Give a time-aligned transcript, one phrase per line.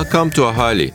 [0.00, 0.92] Welcome to Ahali,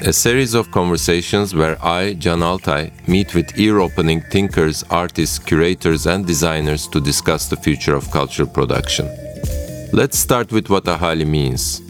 [0.00, 6.06] a series of conversations where I, Can Altay, meet with ear opening thinkers, artists, curators,
[6.06, 9.10] and designers to discuss the future of cultural production.
[9.92, 11.82] Let's start with what Ahali means.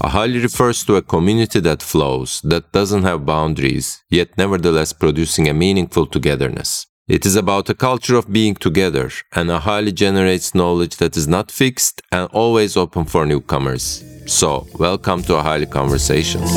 [0.00, 5.52] Ahali refers to a community that flows, that doesn't have boundaries, yet nevertheless producing a
[5.52, 6.86] meaningful togetherness.
[7.08, 11.50] It is about a culture of being together, and Ahali generates knowledge that is not
[11.50, 14.04] fixed and always open for newcomers.
[14.26, 16.48] So, welcome to Ahali Conversations.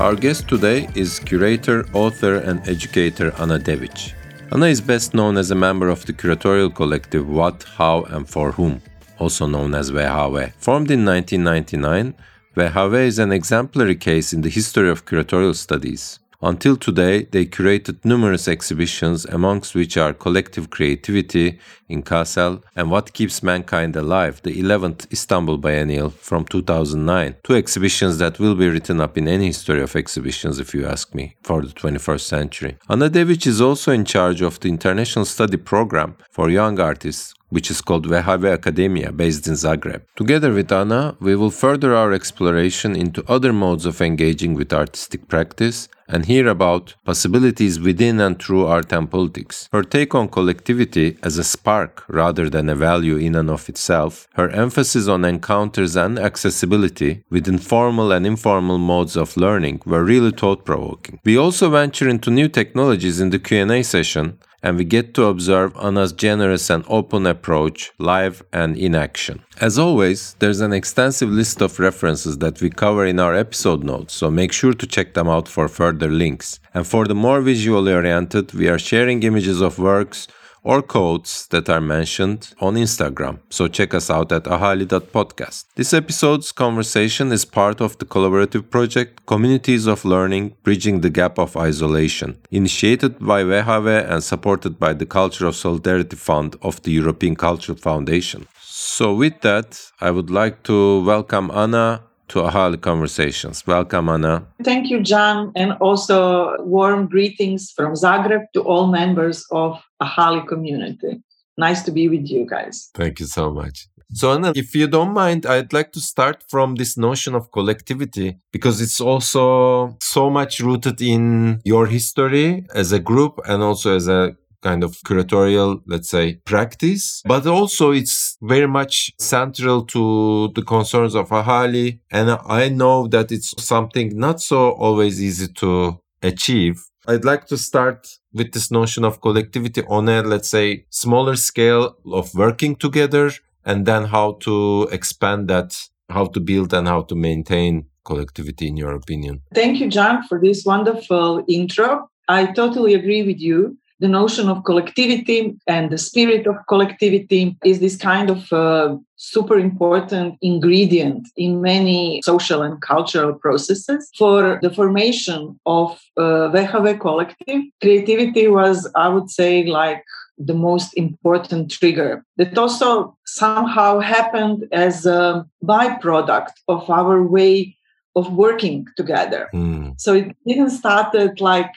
[0.00, 4.12] Our guest today is curator, author, and educator Ana Devic.
[4.50, 8.50] Ana is best known as a member of the curatorial collective What, How, and For
[8.50, 8.82] Whom,
[9.20, 10.52] also known as VHW.
[10.54, 12.14] Formed in 1999,
[12.56, 16.18] VHW is an exemplary case in the history of curatorial studies.
[16.42, 23.12] Until today, they curated numerous exhibitions, amongst which are Collective Creativity in Kassel and What
[23.12, 27.36] Keeps Mankind Alive, the 11th Istanbul Biennial from 2009.
[27.44, 31.14] Two exhibitions that will be written up in any history of exhibitions, if you ask
[31.14, 32.78] me, for the 21st century.
[32.88, 37.70] Ana Devic is also in charge of the International Study Program for Young Artists which
[37.70, 40.02] is called VHW Academia, based in Zagreb.
[40.16, 45.28] Together with Ana, we will further our exploration into other modes of engaging with artistic
[45.28, 49.68] practice and hear about possibilities within and through art and politics.
[49.72, 54.26] Her take on collectivity as a spark rather than a value in and of itself,
[54.34, 60.32] her emphasis on encounters and accessibility within formal and informal modes of learning were really
[60.32, 61.20] thought-provoking.
[61.24, 65.76] We also venture into new technologies in the Q&A session and we get to observe
[65.76, 69.42] Ana's generous and open approach live and in action.
[69.60, 74.14] As always, there's an extensive list of references that we cover in our episode notes,
[74.14, 76.60] so make sure to check them out for further links.
[76.74, 80.28] And for the more visually oriented, we are sharing images of works
[80.62, 83.38] or codes that are mentioned on Instagram.
[83.50, 85.64] So check us out at ahali.podcast.
[85.74, 91.38] This episode's conversation is part of the collaborative project Communities of Learning Bridging the Gap
[91.38, 96.92] of Isolation, initiated by VHW and supported by the Culture of Solidarity Fund of the
[96.92, 98.46] European Cultural Foundation.
[98.60, 103.66] So with that, I would like to welcome Anna to Ahali Conversations.
[103.66, 104.46] Welcome, Anna.
[104.62, 111.22] Thank you, Can, and also warm greetings from Zagreb to all members of Ahali community.
[111.56, 112.90] Nice to be with you guys.
[112.94, 113.88] Thank you so much.
[114.12, 118.38] So, Ana, if you don't mind, I'd like to start from this notion of collectivity
[118.52, 124.08] because it's also so much rooted in your history as a group and also as
[124.08, 130.62] a kind of curatorial, let's say, practice, but also it's very much central to the
[130.62, 132.00] concerns of Ahali.
[132.10, 136.84] And I know that it's something not so always easy to achieve.
[137.10, 141.96] I'd like to start with this notion of collectivity on a, let's say, smaller scale
[142.06, 143.32] of working together
[143.64, 145.76] and then how to expand that,
[146.08, 149.42] how to build and how to maintain collectivity in your opinion.
[149.52, 152.08] Thank you, Can, for this wonderful intro.
[152.28, 157.80] I totally agree with you the notion of collectivity and the spirit of collectivity is
[157.80, 164.10] this kind of uh, super important ingredient in many social and cultural processes.
[164.16, 170.02] For the formation of uh, VHW collective, creativity was, I would say, like
[170.38, 177.76] the most important trigger that also somehow happened as a byproduct of our way
[178.16, 179.50] of working together.
[179.54, 180.00] Mm.
[180.00, 181.70] So it didn't started like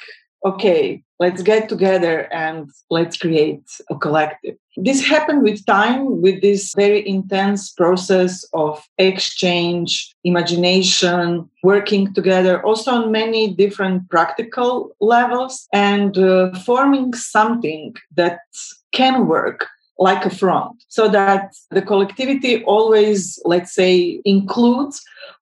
[0.46, 4.56] okay, let's get together and let's create a collective.
[4.88, 8.34] This happened with time, with this very intense process
[8.66, 9.90] of exchange,
[10.24, 18.40] imagination, working together, also on many different practical levels, and uh, forming something that
[18.92, 19.60] can work
[20.00, 24.96] like a front so that the collectivity always let's say includes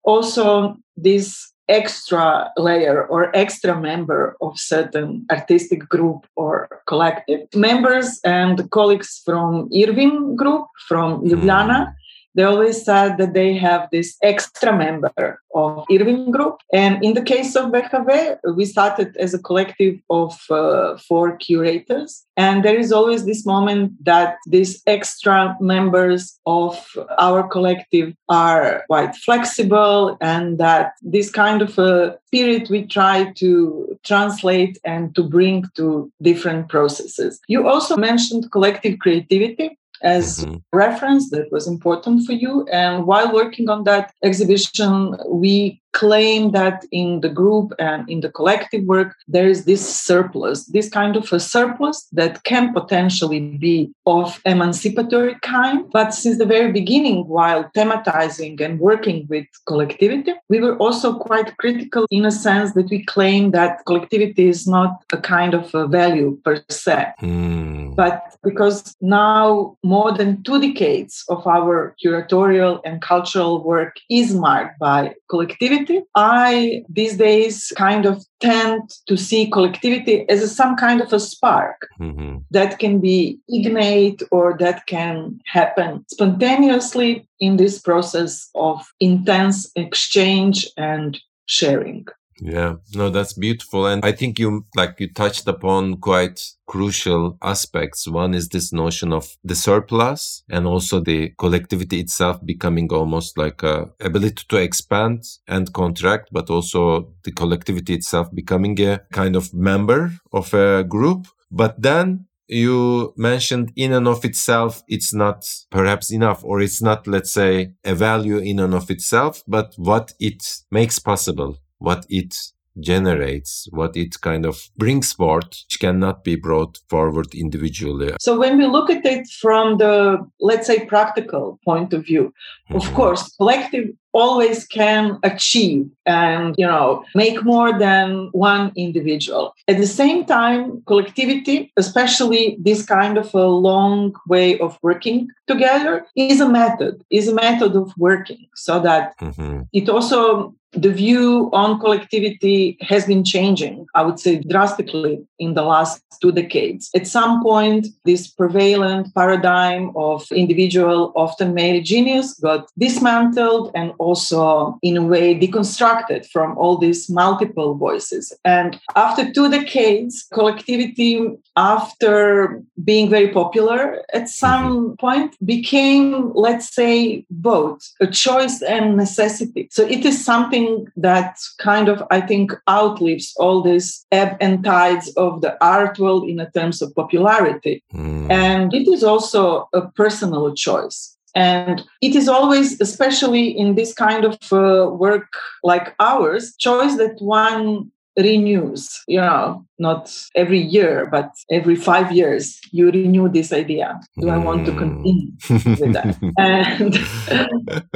[0.04, 8.70] also this extra layer or extra member of certain artistic group or collective members and
[8.70, 12.01] colleagues from IRWIN group from ljubljana mm.
[12.36, 16.60] They always said that they have this extra member of IRWIN Group.
[16.74, 22.26] And in the case of VHW, we started as a collective of uh, four curators.
[22.38, 26.84] And there is always this moment that these extra members of
[27.20, 33.98] our collective are quite flexible and that this kind of a spirit we try to
[34.04, 37.40] translate and to bring to different processes.
[37.48, 40.58] You also mentioned collective creativity as mm-hmm.
[40.74, 42.66] reference that was important for you.
[42.72, 48.30] And while working on that exhibition, we claim that in the group and in the
[48.30, 53.92] collective work, there is this surplus, this kind of a surplus that can potentially be
[54.06, 55.90] of emancipatory kind.
[55.92, 61.58] But since the very beginning, while thematizing and working with collectivity, we were also quite
[61.58, 65.88] critical in a sense that we claim that collectivity is not a kind of a
[65.88, 67.08] value per se.
[67.22, 67.96] Mm.
[67.96, 74.80] But because now more than two decades of our curatorial and cultural work is marked
[74.80, 75.81] by collectivity,
[76.16, 81.20] I these days kind of tend to see collectivity as a, some kind of a
[81.20, 82.38] spark mm-hmm.
[82.52, 90.68] that can be ignite or that can happen spontaneously in this process of intense exchange
[90.78, 92.08] and sharing.
[92.44, 93.86] Yeah, no, that's beautiful.
[93.86, 98.08] And I think you, like, you touched upon quite crucial aspects.
[98.08, 103.62] One is this notion of the surplus and also the collectivity itself becoming almost like
[103.62, 109.54] a ability to expand and contract, but also the collectivity itself becoming a kind of
[109.54, 111.28] member of a group.
[111.52, 117.06] But then you mentioned in and of itself, it's not perhaps enough, or it's not,
[117.06, 122.36] let's say, a value in and of itself, but what it makes possible what it
[122.80, 128.14] generates, what it kind of brings forth, which cannot be brought forward individually.
[128.20, 132.34] So when we look at it from the, let's say, practical point of view,
[132.70, 132.76] mm-hmm.
[132.76, 139.78] of course, collective always can achieve and you know make more than one individual at
[139.78, 146.42] the same time collectivity especially this kind of a long way of working together is
[146.42, 149.62] a method is a method of working so that mm-hmm.
[149.74, 155.64] it also the view on collectivity has been changing, I would say drastically in the
[155.64, 156.90] last two decades.
[156.96, 164.78] At some point, this prevalent paradigm of individual, often male genius, got dismantled and also,
[164.82, 168.34] in a way, deconstructed from all these multiple voices.
[168.44, 171.12] And after two decades, collectivity,
[171.56, 173.82] after being very popular,
[174.14, 174.94] at some mm-hmm.
[175.06, 179.68] point became, let's say, both a choice and necessity.
[179.72, 184.64] So it is something something that kind of, I think, outlives all these ebb and
[184.64, 187.84] tides of the art world in terms of popularity.
[187.94, 188.32] Mm.
[188.32, 191.18] And it is also a personal choice.
[191.34, 195.32] And it is always, especially in this kind of uh, work
[195.64, 202.60] like ours, choice that one renews you know not every year but every five years
[202.72, 204.00] you renew this idea.
[204.20, 205.74] Do i want to continue hmm.
[205.82, 206.18] with that?
[206.38, 206.98] And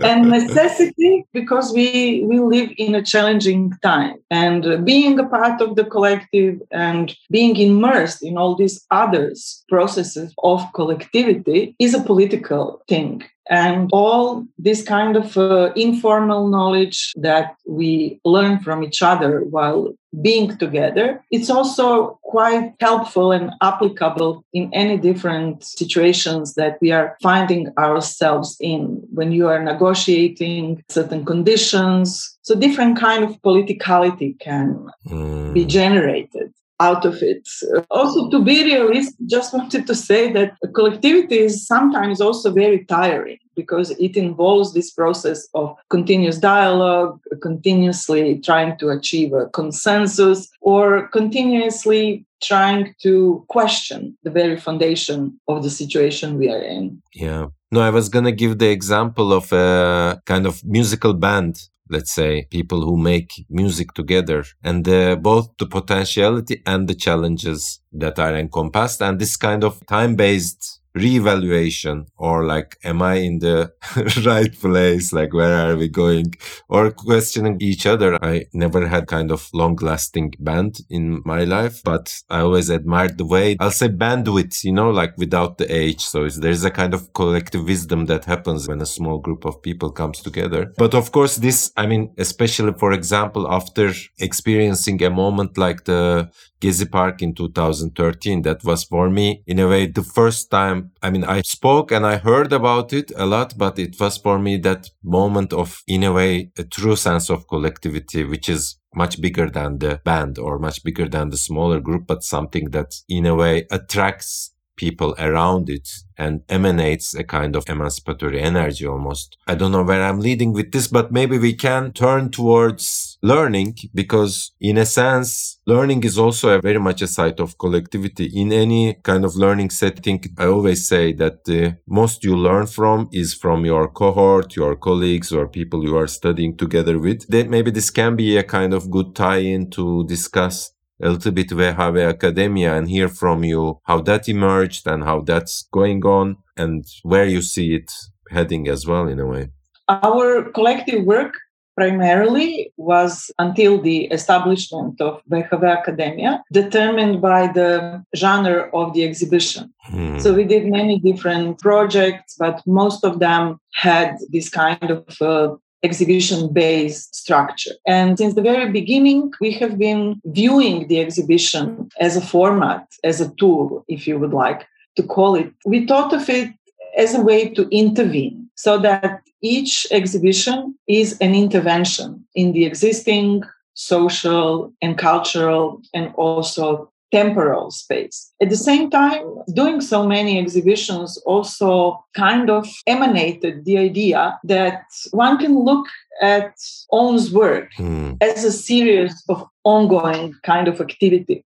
[0.03, 4.15] and necessity because we we live in a challenging time.
[4.31, 10.33] And being a part of the collective and being immersed in all these others processes
[10.43, 17.55] of collectivity is a political thing and all this kind of uh, informal knowledge that
[17.67, 24.73] we learn from each other while being together it's also quite helpful and applicable in
[24.73, 32.37] any different situations that we are finding ourselves in when you are negotiating certain conditions
[32.43, 35.53] so different kind of politicality can mm.
[35.53, 36.44] be generated
[36.79, 37.47] out of it.
[37.89, 43.37] Also, to be realistic, just wanted to say that collectivity is sometimes also very tiring
[43.55, 51.07] because it involves this process of continuous dialogue, continuously trying to achieve a consensus, or
[51.09, 57.01] continuously trying to question the very foundation of the situation we are in.
[57.13, 57.47] Yeah.
[57.71, 62.11] No, I was going to give the example of a kind of musical band let's
[62.11, 64.83] say people who make music together and
[65.21, 70.81] both the potentiality and the challenges that are encompassed and this kind of time based
[70.95, 73.71] reevaluation or like am i in the
[74.25, 76.33] right place like where are we going
[76.69, 81.81] or questioning each other i never had kind of long lasting band in my life
[81.83, 86.01] but i always admired the way i'll say bandwidth you know like without the age
[86.01, 89.91] so there's a kind of collective wisdom that happens when a small group of people
[89.91, 95.57] comes together but of course this i mean especially for example after experiencing a moment
[95.57, 96.29] like the
[96.65, 98.41] Gezi Park in 2013.
[98.41, 100.84] That was for me, in a way, the first time.
[101.01, 104.39] I mean, I spoke and I heard about it a lot, but it was for
[104.39, 109.21] me that moment of, in a way, a true sense of collectivity, which is much
[109.21, 113.25] bigger than the band or much bigger than the smaller group, but something that in
[113.25, 119.37] a way attracts people around it and emanates a kind of emancipatory energy almost.
[119.47, 123.75] I don't know where I'm leading with this, but maybe we can turn towards learning
[123.93, 128.25] because in a sense, learning is also a very much a site of collectivity.
[128.33, 133.09] In any kind of learning setting, I always say that the most you learn from
[133.11, 137.27] is from your cohort, your colleagues or people you are studying together with.
[137.27, 140.71] That maybe this can be a kind of good tie-in to discuss
[141.01, 145.67] a little bit WHW Academia and hear from you how that emerged and how that's
[145.71, 147.91] going on and where you see it
[148.29, 149.49] heading as well in a way.
[149.87, 151.33] Our collective work
[151.75, 159.73] primarily was until the establishment of WHW Academia determined by the genre of the exhibition.
[159.81, 160.17] Hmm.
[160.19, 165.55] So we did many different projects, but most of them had this kind of uh,
[165.87, 167.75] exhibition based structure.
[167.85, 170.03] And since the very beginning, we have been
[170.39, 174.61] viewing the exhibition as a format, as a tool, if you would like
[174.97, 175.49] to call it.
[175.65, 176.49] We thought of it
[176.97, 183.43] as a way to intervene so that each exhibition is an intervention in the existing
[183.75, 188.31] social and cultural and also temporal space.
[188.41, 194.83] At the same time, doing so many exhibitions also kind of emanated the idea that
[195.11, 195.87] one can look
[196.21, 196.53] at
[196.91, 198.17] one's work mm.
[198.21, 201.43] as a series of ongoing kind of activity.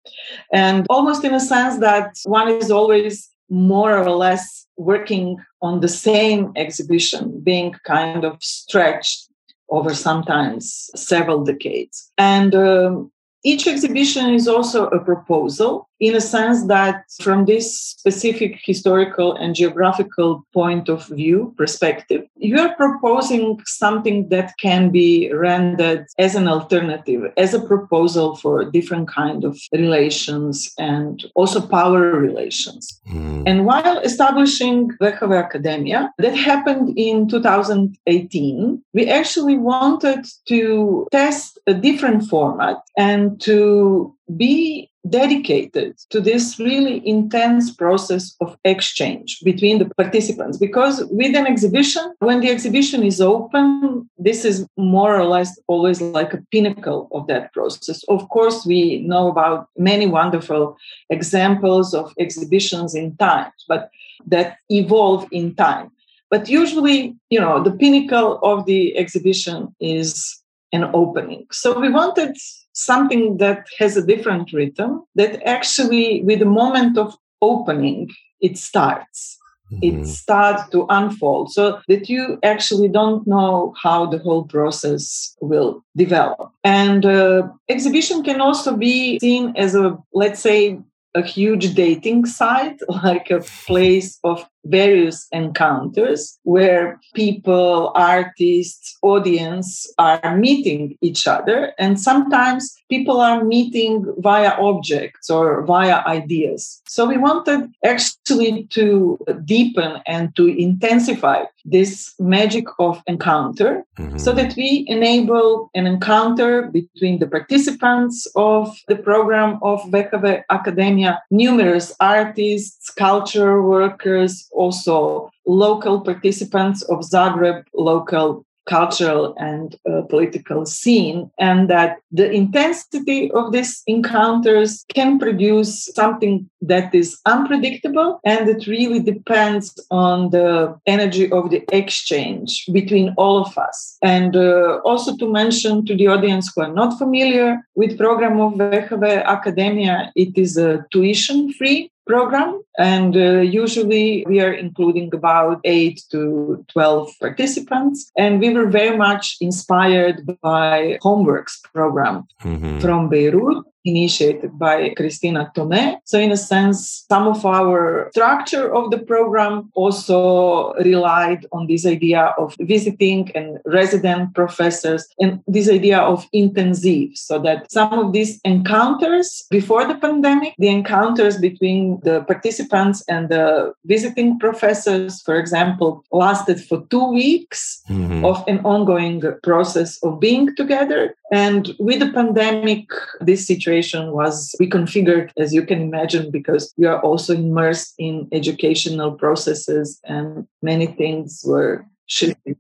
[0.52, 5.88] And almost in a sense that one is always more or less working on the
[5.88, 9.30] same exhibition, being kind of stretched
[9.70, 12.12] over sometimes several decades.
[12.18, 13.12] And um,
[13.44, 19.56] each exhibition is also a proposal in a sense that from this specific historical and
[19.56, 26.48] geographical point of view perspective you are proposing something that can be rendered as an
[26.48, 33.44] alternative as a proposal for different kind of relations and also power relations mm.
[33.46, 41.74] and while establishing WHW Academia that happened in 2018 we actually wanted to test a
[41.74, 49.90] different format and to be dedicated to this really intense process of exchange between the
[49.96, 50.58] participants.
[50.58, 56.00] Because with an exhibition when the exhibition is open this is more or less always
[56.02, 58.04] like a pinnacle of that process.
[58.06, 60.78] Of course we know about many wonderful
[61.10, 63.90] examples of exhibitions in time but
[64.26, 65.92] that evolve in time.
[66.30, 70.40] But usually you know the pinnacle of the exhibition is
[70.72, 71.46] an opening.
[71.52, 72.36] So we wanted
[72.74, 78.10] something that has a different rhythm that actually with the moment of opening
[78.42, 79.38] it starts
[79.72, 79.84] mm-hmm.
[79.84, 85.84] it starts to unfold so that you actually don't know how the whole process will
[85.96, 90.80] develop and uh, exhibition can also be seen as a let's say
[91.16, 100.38] a huge dating site like a place of various encounters where people, artists, audience are
[100.38, 101.74] meeting each other.
[101.78, 106.82] And sometimes people are meeting via objects or via ideas.
[106.88, 114.18] So we wanted actually to deepen and to intensify this magic of encounter mm-hmm.
[114.18, 121.22] so that we enable an encounter between the participants of the program of WHW Academia,
[121.32, 131.30] numerous artists, culture workers, also local participants of Zagreb local cultural and uh, political scene,
[131.38, 138.68] and that the intensity of these encounters can produce something that is unpredictable and it
[138.68, 143.98] really depends on the energy of the exchange between all of us.
[144.02, 148.54] And uh, also to mention to the audience who are not familiar with program of
[148.54, 152.62] WHW Academia, it is a tuition free program.
[152.78, 158.12] And uh, usually we are including about 8 to 12 participants.
[158.18, 162.80] And we were very much inspired by Homeworks program mm-hmm.
[162.80, 165.98] from Beirut initiated by Christina Tohmé.
[166.06, 171.86] So, in a sense, some of our structure of the program also relied on this
[171.86, 178.14] idea of visiting and resident professors and this idea of intensive, so that some of
[178.14, 185.38] these encounters before the pandemic, the encounters between the participants and the visiting professors, for
[185.38, 188.24] example, lasted for two weeks mm-hmm.
[188.26, 191.16] of an ongoing process of being together.
[191.32, 192.88] And with the pandemic,
[193.20, 193.73] this situation
[194.12, 200.48] was reconfigured, as you can imagine, because we are also immersed in educational processes and
[200.62, 201.86] many things were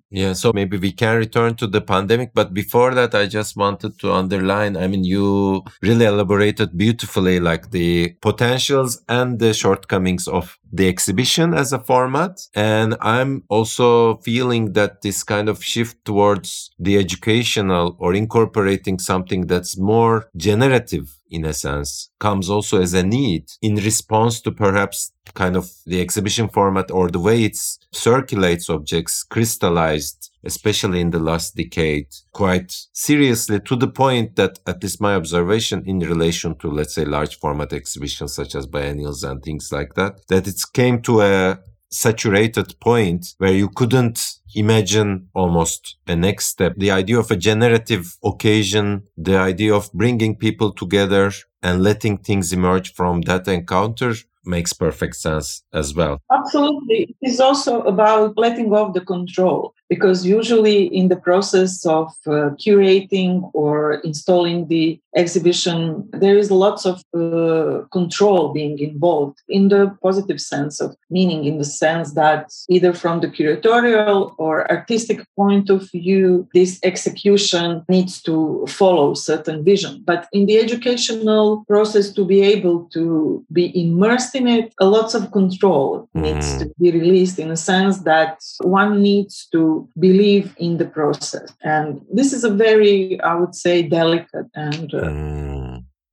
[0.09, 2.33] Yeah, so maybe we can return to the pandemic.
[2.33, 7.71] But before that, I just wanted to underline I mean, you really elaborated beautifully like
[7.71, 12.39] the potentials and the shortcomings of the exhibition as a format.
[12.55, 19.47] And I'm also feeling that this kind of shift towards the educational or incorporating something
[19.47, 25.11] that's more generative in a sense comes also as a need in response to perhaps
[25.33, 27.57] kind of the exhibition format or the way it
[27.91, 34.83] circulates objects crystallized especially in the last decade quite seriously to the point that at
[34.83, 39.41] least my observation in relation to let's say large format exhibitions such as biennials and
[39.41, 41.59] things like that that it came to a
[41.93, 46.73] saturated point where you couldn't imagine almost a next step.
[46.77, 51.31] The idea of a generative occasion, the idea of bringing people together
[51.61, 54.13] and letting things emerge from that encounter
[54.45, 56.21] makes perfect sense as well.
[56.31, 57.15] Absolutely.
[57.21, 62.07] It is also about letting go of the control because usually in the process of
[62.25, 69.69] uh, curating or installing the exhibition, there is lots of uh, control being involved in
[69.69, 75.25] the positive sense of meaning, in the sense that either from the curatorial or artistic
[75.35, 80.01] point of view, this execution needs to follow certain vision.
[80.05, 85.13] But in the educational process, to be able to be immersed in it, a lot
[85.13, 86.21] of control mm.
[86.21, 91.53] needs to be released in a sense that one needs to believe in the process.
[91.63, 95.62] And this is a very, I would say, delicate and uh, mm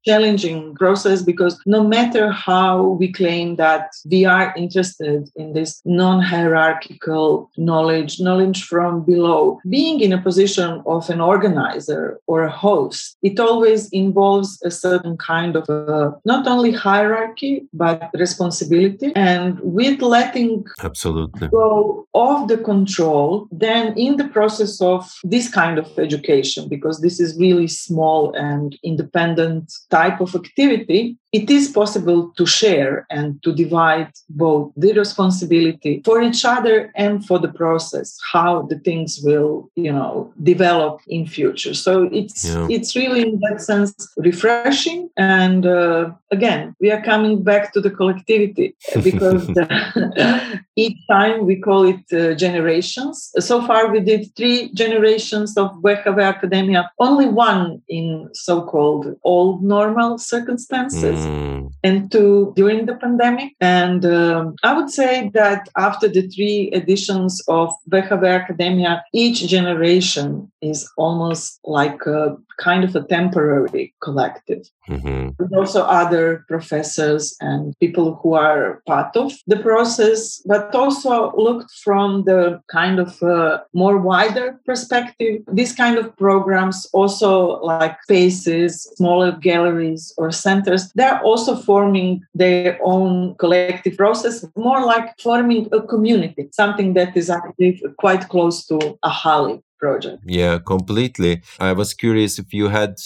[0.05, 7.51] challenging process because no matter how we claim that we are interested in this non-hierarchical
[7.57, 13.39] knowledge knowledge from below being in a position of an organizer or a host it
[13.39, 19.13] always involves a certain kind of a, not only hierarchy but responsibility.
[19.15, 21.49] And with letting absolutely.
[21.49, 27.21] go of the control then in the process of this kind of education because this
[27.21, 33.55] is really small and independent type of activity, it is possible to share and to
[33.55, 39.71] divide both the responsibility for each other and for the process, how the things will,
[39.77, 41.75] you know, develop in future.
[41.75, 42.67] So it's yeah.
[42.69, 45.09] it's really in that sense refreshing.
[45.17, 51.57] And uh, again, we are coming back to the collectivity because the, each time we
[51.61, 53.31] call it uh, generations.
[53.39, 60.19] So far, we did three generations of WHW Academia, only one in so-called old normal
[60.19, 61.20] circumstances.
[61.27, 61.73] Mm.
[61.83, 63.55] and two during the pandemic.
[63.61, 70.51] And um, I would say that after the three editions of WHW Academia, each generation
[70.61, 74.69] is almost like a kind of a temporary collective.
[74.89, 75.55] Mm-hmm.
[75.55, 82.25] also other professors and people who are part of the process, but also looked from
[82.25, 85.43] the kind of uh, more wider perspective.
[85.53, 92.79] These kind of programs, also like spaces, smaller galleries or centers, they're also forming their
[92.83, 98.79] own collective process, more like forming a community, something that is actually quite close to
[99.05, 100.23] Ahali project.
[100.25, 101.43] Yeah, completely.
[101.59, 102.97] I was curious if you had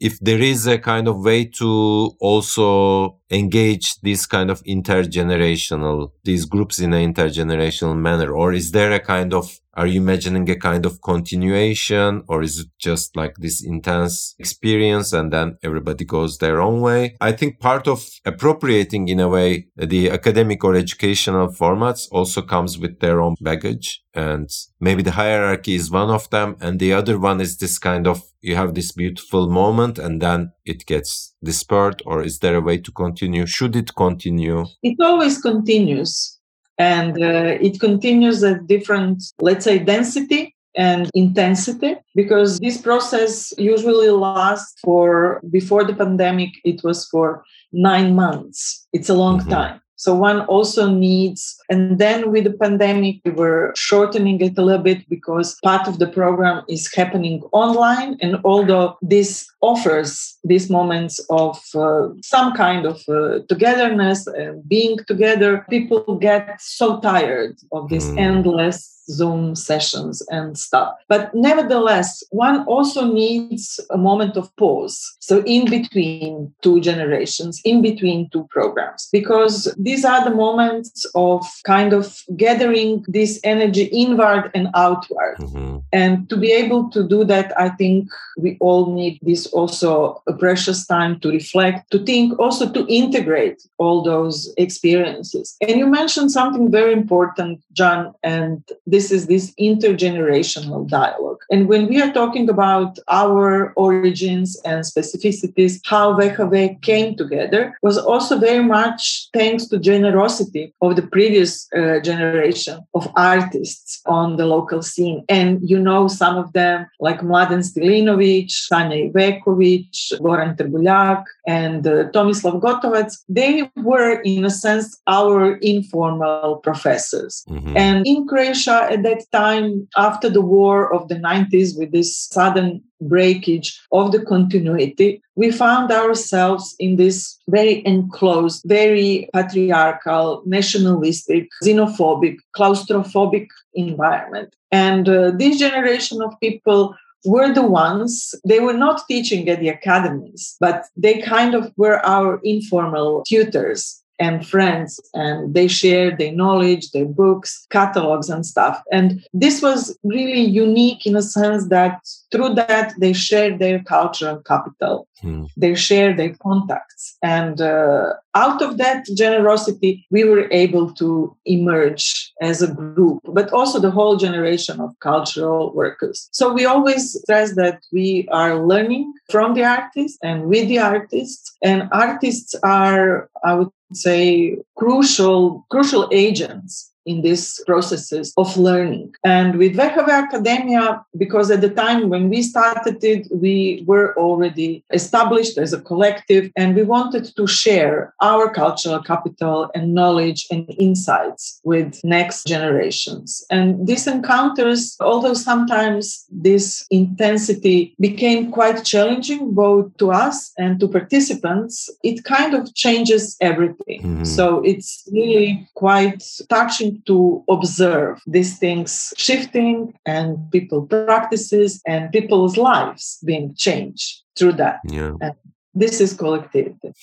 [0.00, 6.44] if there is a kind of way to also engage this kind of intergenerational these
[6.44, 10.56] groups in an intergenerational manner or is there a kind of are you imagining a
[10.56, 16.38] kind of continuation or is it just like this intense experience and then everybody goes
[16.38, 17.16] their own way?
[17.22, 22.78] I think part of appropriating in a way the academic or educational formats also comes
[22.78, 24.02] with their own baggage.
[24.14, 26.56] And maybe the hierarchy is one of them.
[26.60, 30.52] And the other one is this kind of, you have this beautiful moment and then
[30.64, 33.46] it gets dispersed or is there a way to continue?
[33.46, 34.64] Should it continue?
[34.82, 36.38] It always continues
[36.78, 44.08] and uh, it continues at different, let's say, density and intensity because this process usually
[44.08, 49.50] lasts for before the pandemic it was for nine months it's a long mm-hmm.
[49.50, 54.62] time so one also needs, and then with the pandemic, we were shortening it a
[54.62, 58.16] little bit because part of the program is happening online.
[58.20, 64.98] And although this offers these moments of uh, some kind of uh, togetherness and being
[65.06, 68.18] together, people get so tired of this mm.
[68.18, 70.94] endless Zoom sessions and stuff.
[71.08, 75.16] But nevertheless, one also needs a moment of pause.
[75.20, 81.46] So, in between two generations, in between two programs, because these are the moments of
[81.64, 85.36] kind of gathering this energy inward and outward.
[85.38, 85.78] Mm-hmm.
[85.92, 90.32] And to be able to do that, I think we all need this also a
[90.32, 95.56] precious time to reflect, to think, also to integrate all those experiences.
[95.60, 98.62] And you mentioned something very important, Can, and
[98.92, 101.40] this is this intergenerational dialogue.
[101.50, 107.96] And when we are talking about our origins and specificities, how VHV came together was
[107.96, 114.46] also very much thanks to generosity of the previous uh, generation of artists on the
[114.46, 115.24] local scene.
[115.28, 119.88] And you know some of them like Mladen Stilinovic, Sanja Ivekovic,
[120.20, 123.10] Goran Trbuljak, and uh, Tomislav Gotovac.
[123.28, 127.44] They were, in a sense, our informal professors.
[127.48, 127.76] Mm-hmm.
[127.76, 132.82] And in Croatia at that time, after the war of the 90s, with this sudden
[133.00, 142.36] breakage of the continuity, we found ourselves in this very enclosed, very patriarchal, nationalistic, xenophobic,
[142.56, 144.54] claustrophobic environment.
[144.70, 149.68] And uh, this generation of people were the ones, they were not teaching at the
[149.68, 156.32] academies, but they kind of were our informal tutors and friends and they shared their
[156.32, 158.80] knowledge their books catalogs and stuff.
[158.92, 164.38] And this was really unique in a sense that through that they shared their cultural
[164.52, 165.08] capital.
[165.22, 165.44] Hmm.
[165.56, 167.16] they shared their contacts.
[167.22, 173.52] And uh, out of that generosity we were able to emerge as a group but
[173.52, 176.28] also the whole generation of cultural workers.
[176.32, 181.56] So we always stress that we are learning from the artists and with the artists.
[181.62, 189.14] And artists are i would say crucial crucial agents in these processes of learning.
[189.24, 194.84] And with VHV Academia, because at the time when we started it, we were already
[194.92, 200.66] established as a collective and we wanted to share our cultural capital and knowledge and
[200.78, 203.44] insights with next generations.
[203.50, 210.88] And these encounters, although sometimes this intensity became quite challenging both to us and to
[210.88, 214.02] participants, it kind of changes everything.
[214.02, 214.24] Mm-hmm.
[214.24, 222.56] So it's really quite touching to observe these things shifting and people practices and people's
[222.56, 224.80] lives being changed through that.
[224.84, 225.12] Yeah.
[225.20, 225.34] And
[225.74, 226.92] this is collectivity.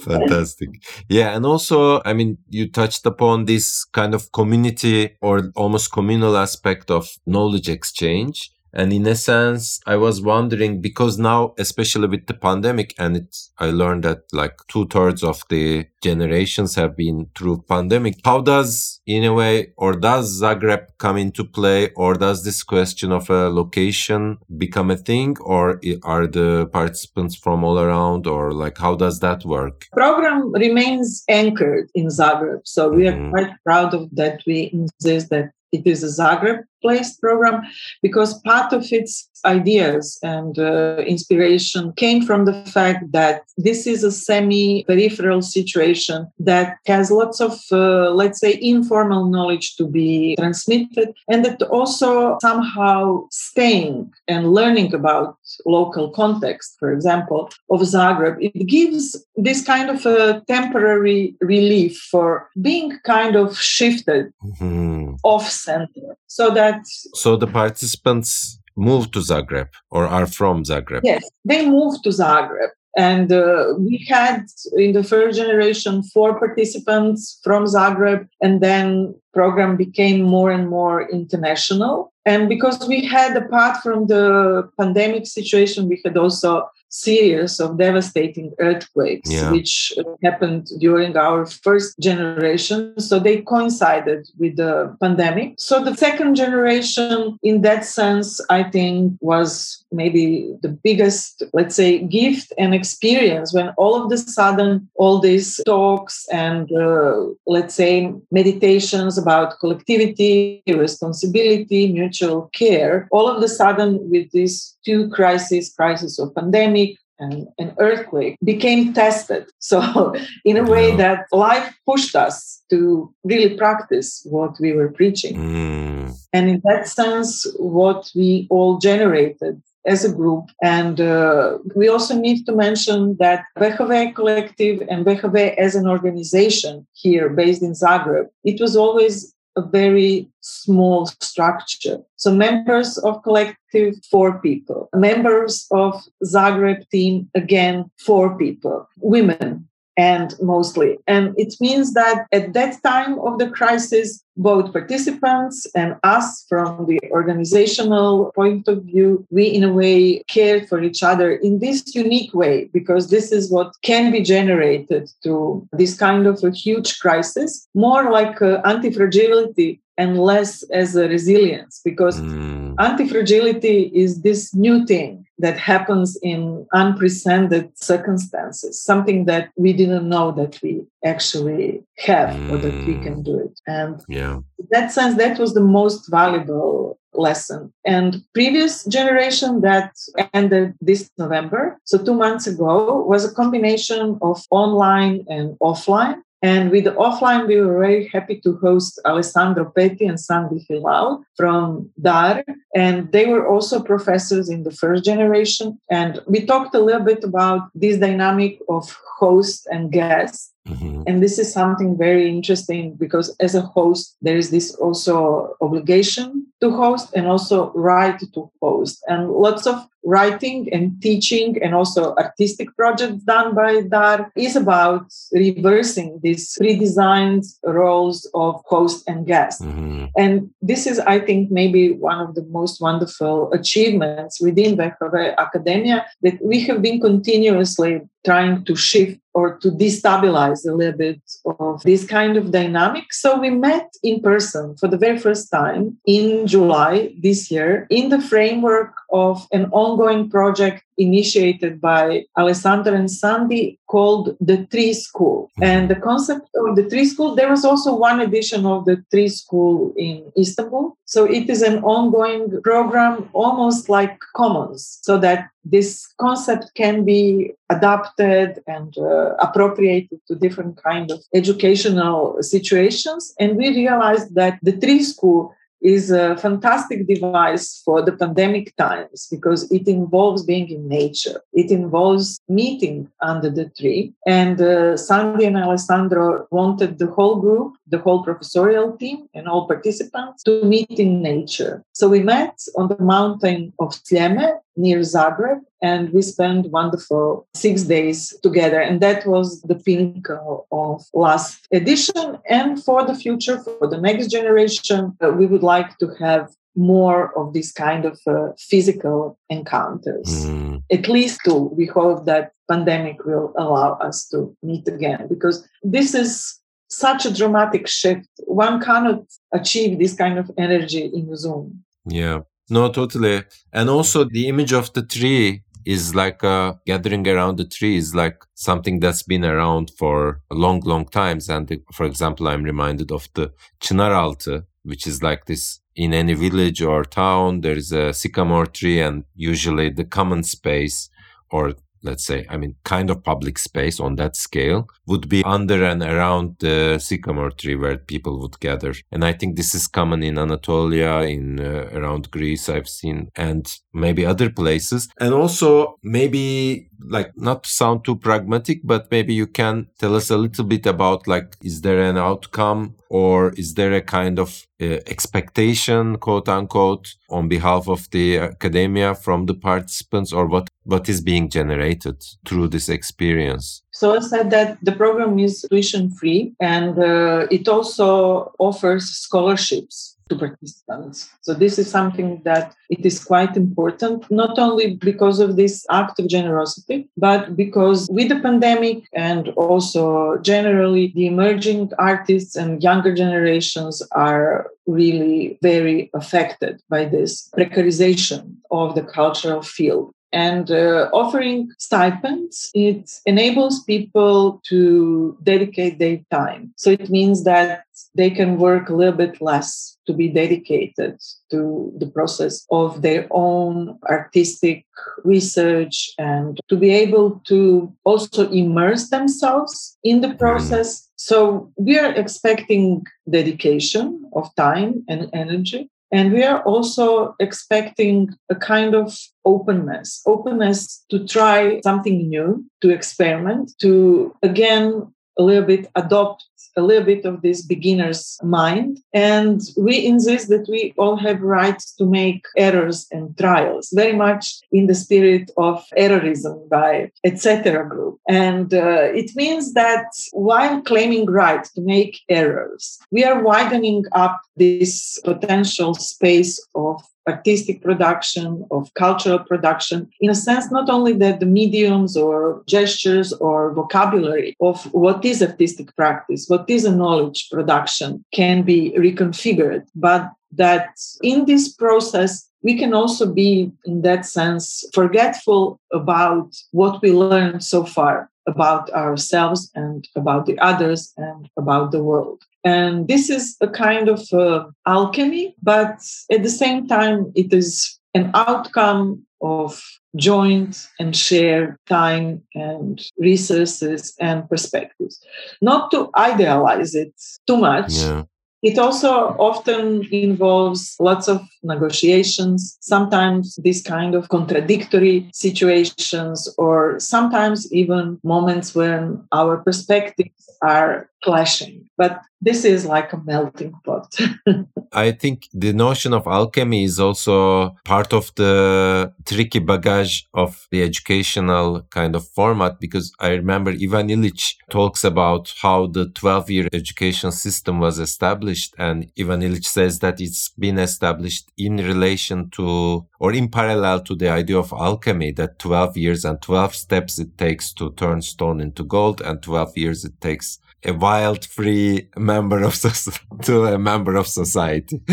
[0.00, 0.70] Fantastic.
[1.08, 1.36] Yeah.
[1.36, 6.90] And also, I mean, you touched upon this kind of community or almost communal aspect
[6.90, 8.50] of knowledge exchange.
[8.72, 13.36] And in a sense, I was wondering because now, especially with the pandemic, and it,
[13.58, 18.16] I learned that like two thirds of the generations have been through pandemic.
[18.24, 23.12] How does, in a way, or does Zagreb come into play, or does this question
[23.12, 28.78] of a location become a thing, or are the participants from all around, or like
[28.78, 29.86] how does that work?
[29.92, 33.30] Program remains anchored in Zagreb, so we are mm-hmm.
[33.30, 34.42] quite proud of that.
[34.46, 37.62] We insist that it is a Zagreb placed program
[38.02, 44.04] because part of its ideas and uh, inspiration came from the fact that this is
[44.04, 50.36] a semi peripheral situation that has lots of, uh, let's say, informal knowledge to be
[50.38, 58.36] transmitted, and that also somehow staying and learning about local context, for example, of Zagreb,
[58.40, 65.14] it gives this kind of a temporary relief for being kind of shifted mm-hmm.
[65.24, 66.71] off center so that
[67.14, 71.00] so the participants moved to zagreb or are from zagreb?
[71.04, 72.70] Yes they moved to zagreb.
[72.96, 74.44] And uh, we had
[74.76, 81.08] in the first generation four participants from zagreb and then program became more and more
[81.10, 87.78] international and because we had apart from the pandemic situation we had also series of
[87.78, 89.50] devastating earthquakes, yeah.
[89.50, 92.98] which uh, happened during our first generation.
[93.00, 95.54] So they coincided with the pandemic.
[95.58, 101.98] So the second generation, in that sense, I think was maybe the biggest, let's say,
[101.98, 108.12] gift and experience when all of the sudden all these talks and, uh, let's say,
[108.30, 116.18] meditations about collectivity, responsibility, mutual care, all of the sudden with these two crises, crisis
[116.18, 119.46] of pandemic and an earthquake, became tested.
[119.72, 125.36] So in a way that life pushed us to really practice what we were preaching.
[125.36, 126.14] Mm.
[126.32, 130.50] And in that sense, what we all generated as a group.
[130.62, 136.86] And uh, we also need to mention that VHV Collective and VHV as an organization
[136.92, 141.98] here based in Zagreb, it was always a very small structure.
[142.16, 144.88] So members of collective, four people.
[144.94, 148.88] Members of Zagreb team, again, four people.
[148.98, 150.98] Women, and mostly.
[151.06, 156.86] And it means that at that time of the crisis, both participants and us from
[156.86, 161.94] the organizational point of view, we in a way cared for each other in this
[161.94, 166.98] unique way, because this is what can be generated through this kind of a huge
[166.98, 172.74] crisis, more like uh, anti-fragility and less as a resilience because mm.
[172.78, 180.32] anti-fragility is this new thing that happens in unprecedented circumstances something that we didn't know
[180.32, 182.50] that we actually have mm.
[182.50, 186.10] or that we can do it and yeah in that sense that was the most
[186.10, 189.92] valuable lesson and previous generation that
[190.32, 196.72] ended this november so two months ago was a combination of online and offline and
[196.72, 202.42] with offline, we were very happy to host Alessandro Petti and Sandy Hilal from DAAR.
[202.74, 205.78] And they were also professors in the first generation.
[205.88, 210.51] And we talked a little bit about this dynamic of host and guest.
[210.68, 211.02] Mm-hmm.
[211.06, 216.46] And this is something very interesting because as a host, there is this also obligation
[216.60, 219.02] to host and also right to host.
[219.08, 225.06] And lots of writing and teaching and also artistic projects done by DAAR is about
[225.32, 229.62] reversing these redesigned roles of host and guest.
[229.62, 230.06] Mm-hmm.
[230.16, 236.06] And this is, I think, maybe one of the most wonderful achievements within WHW Academia
[236.22, 241.20] that we have been continuously trying to shift or to destabilize a little bit
[241.58, 243.12] of this kind of dynamic.
[243.12, 248.10] So we met in person for the very first time in July this year in
[248.10, 255.50] the framework of an ongoing project initiated by Alessandro and Sandy called the Tree School.
[255.52, 255.64] Mm-hmm.
[255.64, 259.28] And the concept of the Tree School, there was also one edition of the Tree
[259.28, 260.96] School in Istanbul.
[261.04, 267.52] So it is an ongoing program, almost like Commons, so that this concept can be
[267.70, 273.34] adapted and uh, appropriated to different kind of educational situations.
[273.38, 279.26] And we realized that the Tree School is a fantastic device for the pandemic times
[279.30, 281.40] because it involves being in nature.
[281.52, 284.14] It involves meeting under the tree.
[284.26, 289.66] And uh, Sandy and Alessandro wanted the whole group, the whole professorial team, and all
[289.66, 291.84] participants to meet in nature.
[291.92, 297.82] So we met on the mountain of Sljeme near Zagreb, and we spent wonderful six
[297.82, 298.80] days together.
[298.80, 302.38] And that was the pinnacle of last edition.
[302.48, 307.36] And for the future, for the next generation, uh, we would like to have more
[307.38, 310.46] of this kind of uh, physical encounters.
[310.46, 310.82] Mm.
[310.90, 311.70] At least two.
[311.76, 316.58] We hope that pandemic will allow us to meet again because this is
[316.88, 318.28] such a dramatic shift.
[318.46, 321.84] One cannot achieve this kind of energy in Zoom.
[322.06, 322.40] Yeah.
[322.70, 323.44] No, totally.
[323.72, 328.14] And also the image of the tree is like a gathering around the tree is
[328.14, 331.48] like something that's been around for a long, long times.
[331.48, 336.34] And the, for example, I'm reminded of the Çınaraltı, which is like this in any
[336.34, 341.10] village or town, there is a sycamore tree and usually the common space
[341.50, 345.84] or let's say, I mean, kind of public space on that scale would be under
[345.84, 348.94] and around the sycamore tree where people would gather.
[349.10, 353.72] And I think this is common in Anatolia, in uh, around Greece, I've seen, and
[353.92, 355.08] maybe other places.
[355.18, 360.30] And also maybe like not to sound too pragmatic, but maybe you can tell us
[360.30, 364.66] a little bit about like, is there an outcome or is there a kind of
[364.80, 371.08] uh, expectation, quote unquote, on behalf of the academia from the participants or what, what
[371.08, 373.82] is being generated through this experience?
[373.90, 380.11] So I said that the program is tuition free and uh, it also offers scholarships
[380.28, 381.30] to participants.
[381.40, 386.18] So this is something that it is quite important, not only because of this act
[386.18, 393.14] of generosity, but because with the pandemic and also generally the emerging artists and younger
[393.14, 401.70] generations are really very affected by this precarization of the cultural field and uh, offering
[401.78, 408.88] stipends it enables people to dedicate their time so it means that they can work
[408.88, 411.18] a little bit less to be dedicated
[411.50, 414.84] to the process of their own artistic
[415.24, 420.38] research and to be able to also immerse themselves in the mm-hmm.
[420.38, 421.08] process.
[421.16, 428.54] So we are expecting dedication of time and energy and we are also expecting a
[428.54, 435.90] kind of openness, openness to try something new, to experiment, to again a little bit
[435.94, 436.44] adopt
[436.76, 439.00] a little bit of this beginner's mind.
[439.12, 444.60] And we insist that we all have rights to make errors and trials, very much
[444.72, 447.88] in the spirit of errorism by etc.
[447.88, 448.18] group.
[448.28, 454.40] And uh, it means that while claiming right to make errors, we are widening up
[454.56, 461.40] this potential space of artistic production, of cultural production, in a sense, not only that
[461.40, 467.48] the mediums or gestures or vocabulary of what is artistic practice, what is a knowledge
[467.50, 470.90] production can be reconfigured, but that
[471.22, 477.64] in this process, we can also be, in that sense, forgetful about what we learned
[477.64, 482.42] so far about ourselves and about the others and about the world.
[482.64, 487.98] And this is a kind of uh, alchemy, but at the same time, it is
[488.14, 489.82] an outcome of
[490.14, 495.20] joint and share time and resources and perspectives.
[495.60, 497.12] Not to idealize it
[497.46, 498.24] too much, yeah.
[498.62, 507.72] It also often involves lots of negotiations, sometimes these kind of contradictory situations, or sometimes
[507.72, 511.88] even moments when our perspectives are clashing.
[511.96, 514.18] But this is like a melting pot.
[514.92, 520.82] I think the notion of alchemy is also part of the tricky baggage of the
[520.82, 526.68] educational kind of format because I remember Ivan Illich talks about how the 12 year
[526.72, 528.74] education system was established.
[528.76, 534.16] And Ivan Illich says that it's been established in relation to or in parallel to
[534.16, 538.60] the idea of alchemy that 12 years and 12 steps it takes to turn stone
[538.60, 542.74] into gold and 12 years it takes a wild free member of
[543.42, 545.00] to a member of society.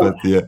[0.00, 0.40] But yeah.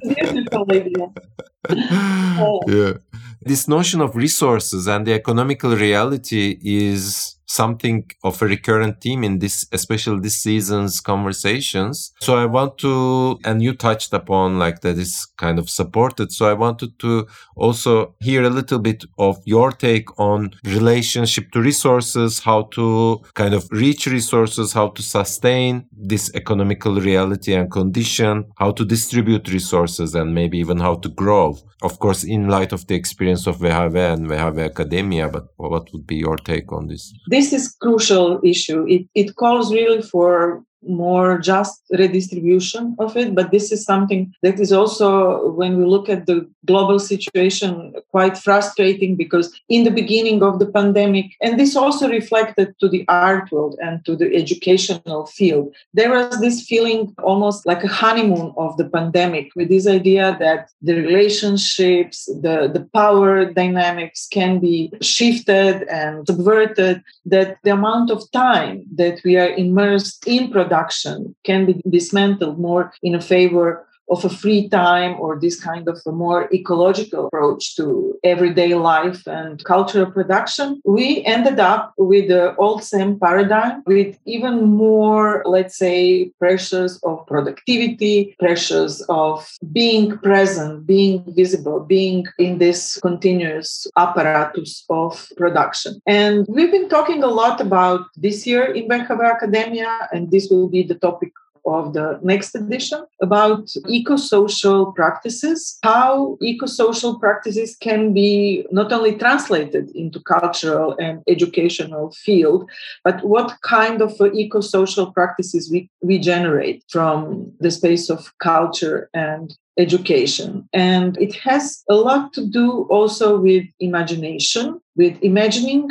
[2.67, 2.93] Yeah.
[3.41, 9.39] This notion of resources and the economical reality is something of a recurrent theme in
[9.39, 12.13] this, especially this season's conversations.
[12.21, 16.33] So I want to, and you touched upon like that is kind of supported.
[16.33, 21.61] So I wanted to also hear a little bit of your take on relationship to
[21.61, 28.45] resources, how to kind of reach resources, how to sustain this economical reality and condition,
[28.59, 31.57] how to distribute resources and maybe even how to grow.
[31.83, 36.07] Of course, in light of the experience of WHW and WHW Academia, but what would
[36.07, 37.15] be your take on this?
[37.37, 38.87] This is crucial issue.
[38.89, 43.35] It, it calls really for more just redistribution of it.
[43.35, 48.37] But this is something that is also, when we look at the global situation, quite
[48.37, 53.51] frustrating because in the beginning of the pandemic, and this also reflected to the art
[53.53, 58.77] world and to the educational field, there was this feeling almost like a honeymoon of
[58.77, 65.83] the pandemic with this idea that the relationships, the, the power dynamics can be shifted
[65.89, 71.67] and subverted, that the amount of time that we are immersed in production production can
[71.67, 76.49] be dismantled more in favor of a free time or this kind of a more
[76.53, 83.19] ecological approach to everyday life and cultural production, we ended up with the old same
[83.19, 91.81] paradigm with even more, let's say, pressures of productivity, pressures of being present, being visible,
[91.81, 96.01] being in this continuous apparatus of production.
[96.07, 100.69] And we've been talking a lot about this year in WHW Academia, and this will
[100.69, 101.33] be the topic
[101.67, 109.91] of the next edition about eco-social practices, how eco-social practices can be not only translated
[109.95, 112.69] into cultural and educational field,
[113.05, 119.57] but what kind of eco-social practices we, we generate from the space of culture and
[119.79, 120.69] education.
[120.73, 125.91] And it has a lot to do also with imagination, with imagining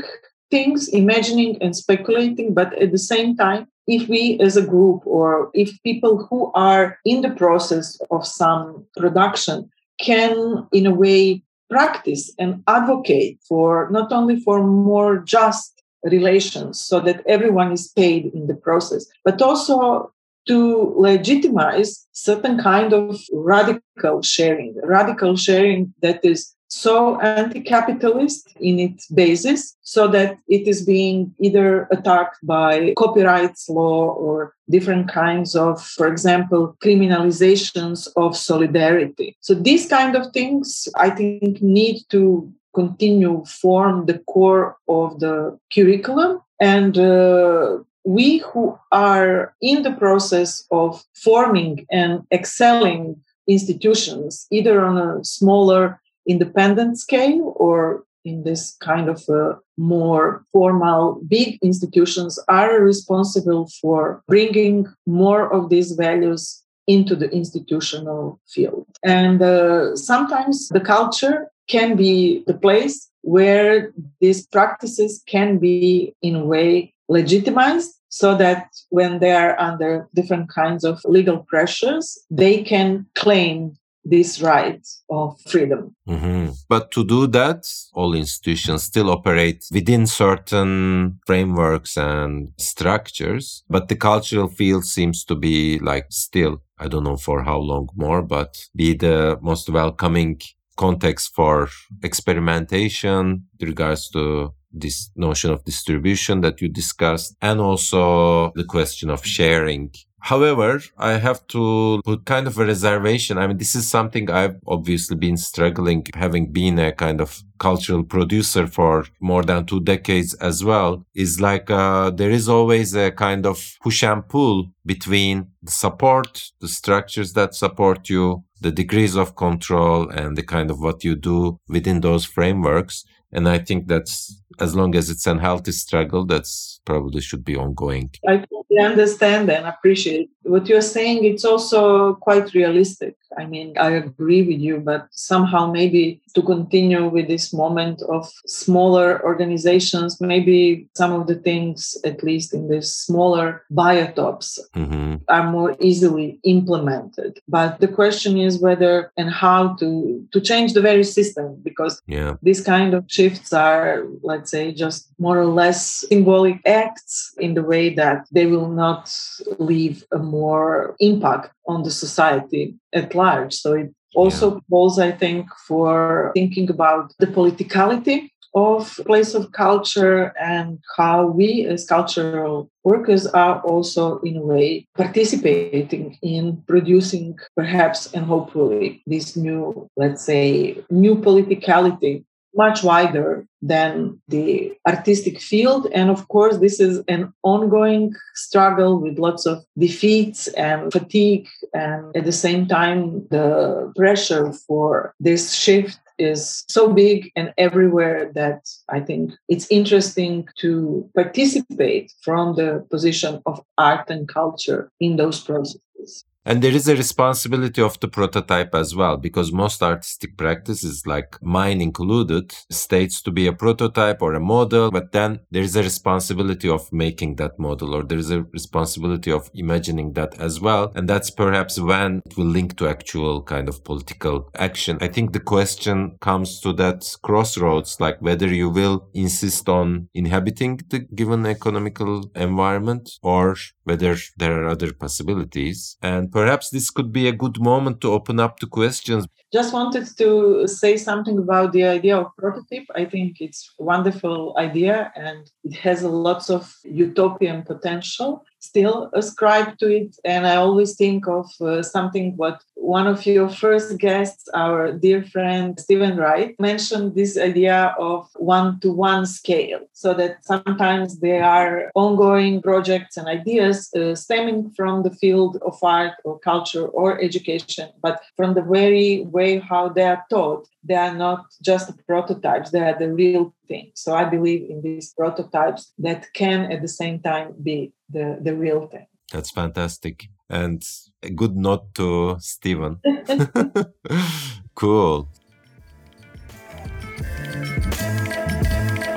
[0.52, 5.52] things, imagining and speculating, but at the same time, if we as a group or
[5.54, 9.70] if people who are in the process of some production
[10.00, 17.00] can in a way practice and advocate for not only for more just relations so
[17.00, 20.12] that everyone is paid in the process but also
[20.48, 29.08] to legitimize certain kind of radical sharing radical sharing that is so anti-capitalist in its
[29.08, 35.82] basis so that it is being either attacked by copyrights law or different kinds of
[35.82, 39.38] for example criminalizations of solidarity.
[39.40, 45.58] So these kind of things i think need to continue form the core of the
[45.74, 46.42] curriculum.
[46.60, 53.16] And uh, we who are in the process of forming and excelling
[53.48, 61.22] institutions either on a smaller independent scale or in this kind of a more formal
[61.28, 68.86] big institutions are responsible for bringing more of these values into the institutional field.
[69.04, 76.36] And uh, sometimes the culture can be the place where these practices can be in
[76.36, 82.64] a way legitimized so that when they are under different kinds of legal pressures they
[82.64, 83.76] can claim
[84.06, 85.96] this right of freedom.
[86.08, 86.52] Mm-hmm.
[86.70, 93.64] But to do that, all institutions still operate within certain frameworks and structures.
[93.68, 97.90] But the cultural field seems to be like still, I don't know for how long
[97.96, 100.40] more, but be the most welcoming
[100.78, 101.70] context for
[102.04, 109.10] experimentation with regards to this notion of distribution that you discussed and also the question
[109.10, 109.90] of sharing
[110.26, 113.38] However, I have to put kind of a reservation.
[113.38, 118.04] I mean, this is something I've obviously been struggling, having been a kind of cultural
[118.04, 123.12] producer for more than two decades as well, is like uh, there is always a
[123.12, 129.16] kind of push and pull between the support, the structures that support you, the degrees
[129.16, 133.06] of control, and the kind of what you do within those frameworks.
[133.36, 137.58] And I think that's as long as it's a healthy struggle, that's probably should be
[137.58, 138.10] ongoing.
[138.26, 141.26] I totally understand and appreciate what you're saying.
[141.26, 143.16] It's also quite realistic.
[143.38, 148.32] I mean, I agree with you, but somehow maybe to continue with this moment of
[148.46, 155.16] smaller organizations, maybe some of the things, at least in the smaller biotops, mm-hmm.
[155.28, 157.40] are more easily implemented.
[157.48, 162.36] But the question is whether and how to to change the very system, because yeah.
[162.42, 167.64] these kind of shifts are, let's say, just more or less symbolic acts in the
[167.64, 169.12] way that they will not
[169.60, 172.64] leave a more impact on the society
[172.94, 173.54] at large.
[173.54, 178.18] So it also calls, I think, for thinking about the politicality
[178.56, 184.88] of place of culture and how we as cultural workers are also in a way
[184.96, 192.24] participating in producing perhaps and hopefully this new let's say new politicality
[192.56, 195.88] much wider than the artistic field.
[195.94, 201.48] And of course, this is an ongoing struggle with lots of defeats and fatigue.
[201.74, 208.32] And at the same time, the pressure for this shift is so big and everywhere
[208.36, 215.18] that I think it's interesting to participate from the position of art and culture in
[215.18, 216.26] those processes.
[216.46, 221.42] And there is a responsibility of the prototype as well, because most artistic practices, like
[221.42, 225.82] mine included, states to be a prototype or a model, but then there is a
[225.82, 230.92] responsibility of making that model, or there is a responsibility of imagining that as well.
[230.96, 235.00] And that's perhaps when it will link to actual kind of political action.
[235.02, 240.80] I think the question comes to that crossroads, like whether you will insist on inhabiting
[240.90, 245.98] the given economical environment or whether there are other possibilities.
[246.02, 249.26] And perhaps this could be a good moment to open up to questions.
[249.54, 252.88] Just wanted to say something about the idea of prototype.
[252.94, 259.78] I think it's a wonderful idea and it has lots of utopian potential still ascribe
[259.80, 260.18] to it.
[260.24, 265.24] And I always think of uh, something what one of your first guests, our dear
[265.24, 269.80] friend Stephen Wright, mentioned this idea of one to one scale.
[269.94, 275.76] So that sometimes there are ongoing projects and ideas uh, stemming from the field of
[275.84, 280.96] art or culture or education, but from the very way how they are taught, they
[280.96, 283.92] are not just prototypes, they are the real thing.
[283.94, 288.56] So I believe in these prototypes that can at the same time be the, the
[288.56, 289.08] real thing.
[289.32, 290.30] That's fantastic.
[290.50, 290.84] And
[291.24, 293.02] a good note to Stephen.
[294.76, 295.30] cool.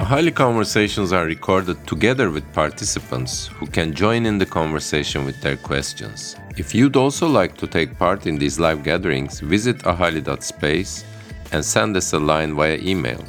[0.09, 5.57] Ahali conversations are recorded together with participants who can join in the conversation with their
[5.57, 6.34] questions.
[6.57, 11.05] If you'd also like to take part in these live gatherings, visit ahali.space
[11.53, 13.22] and send us a line via email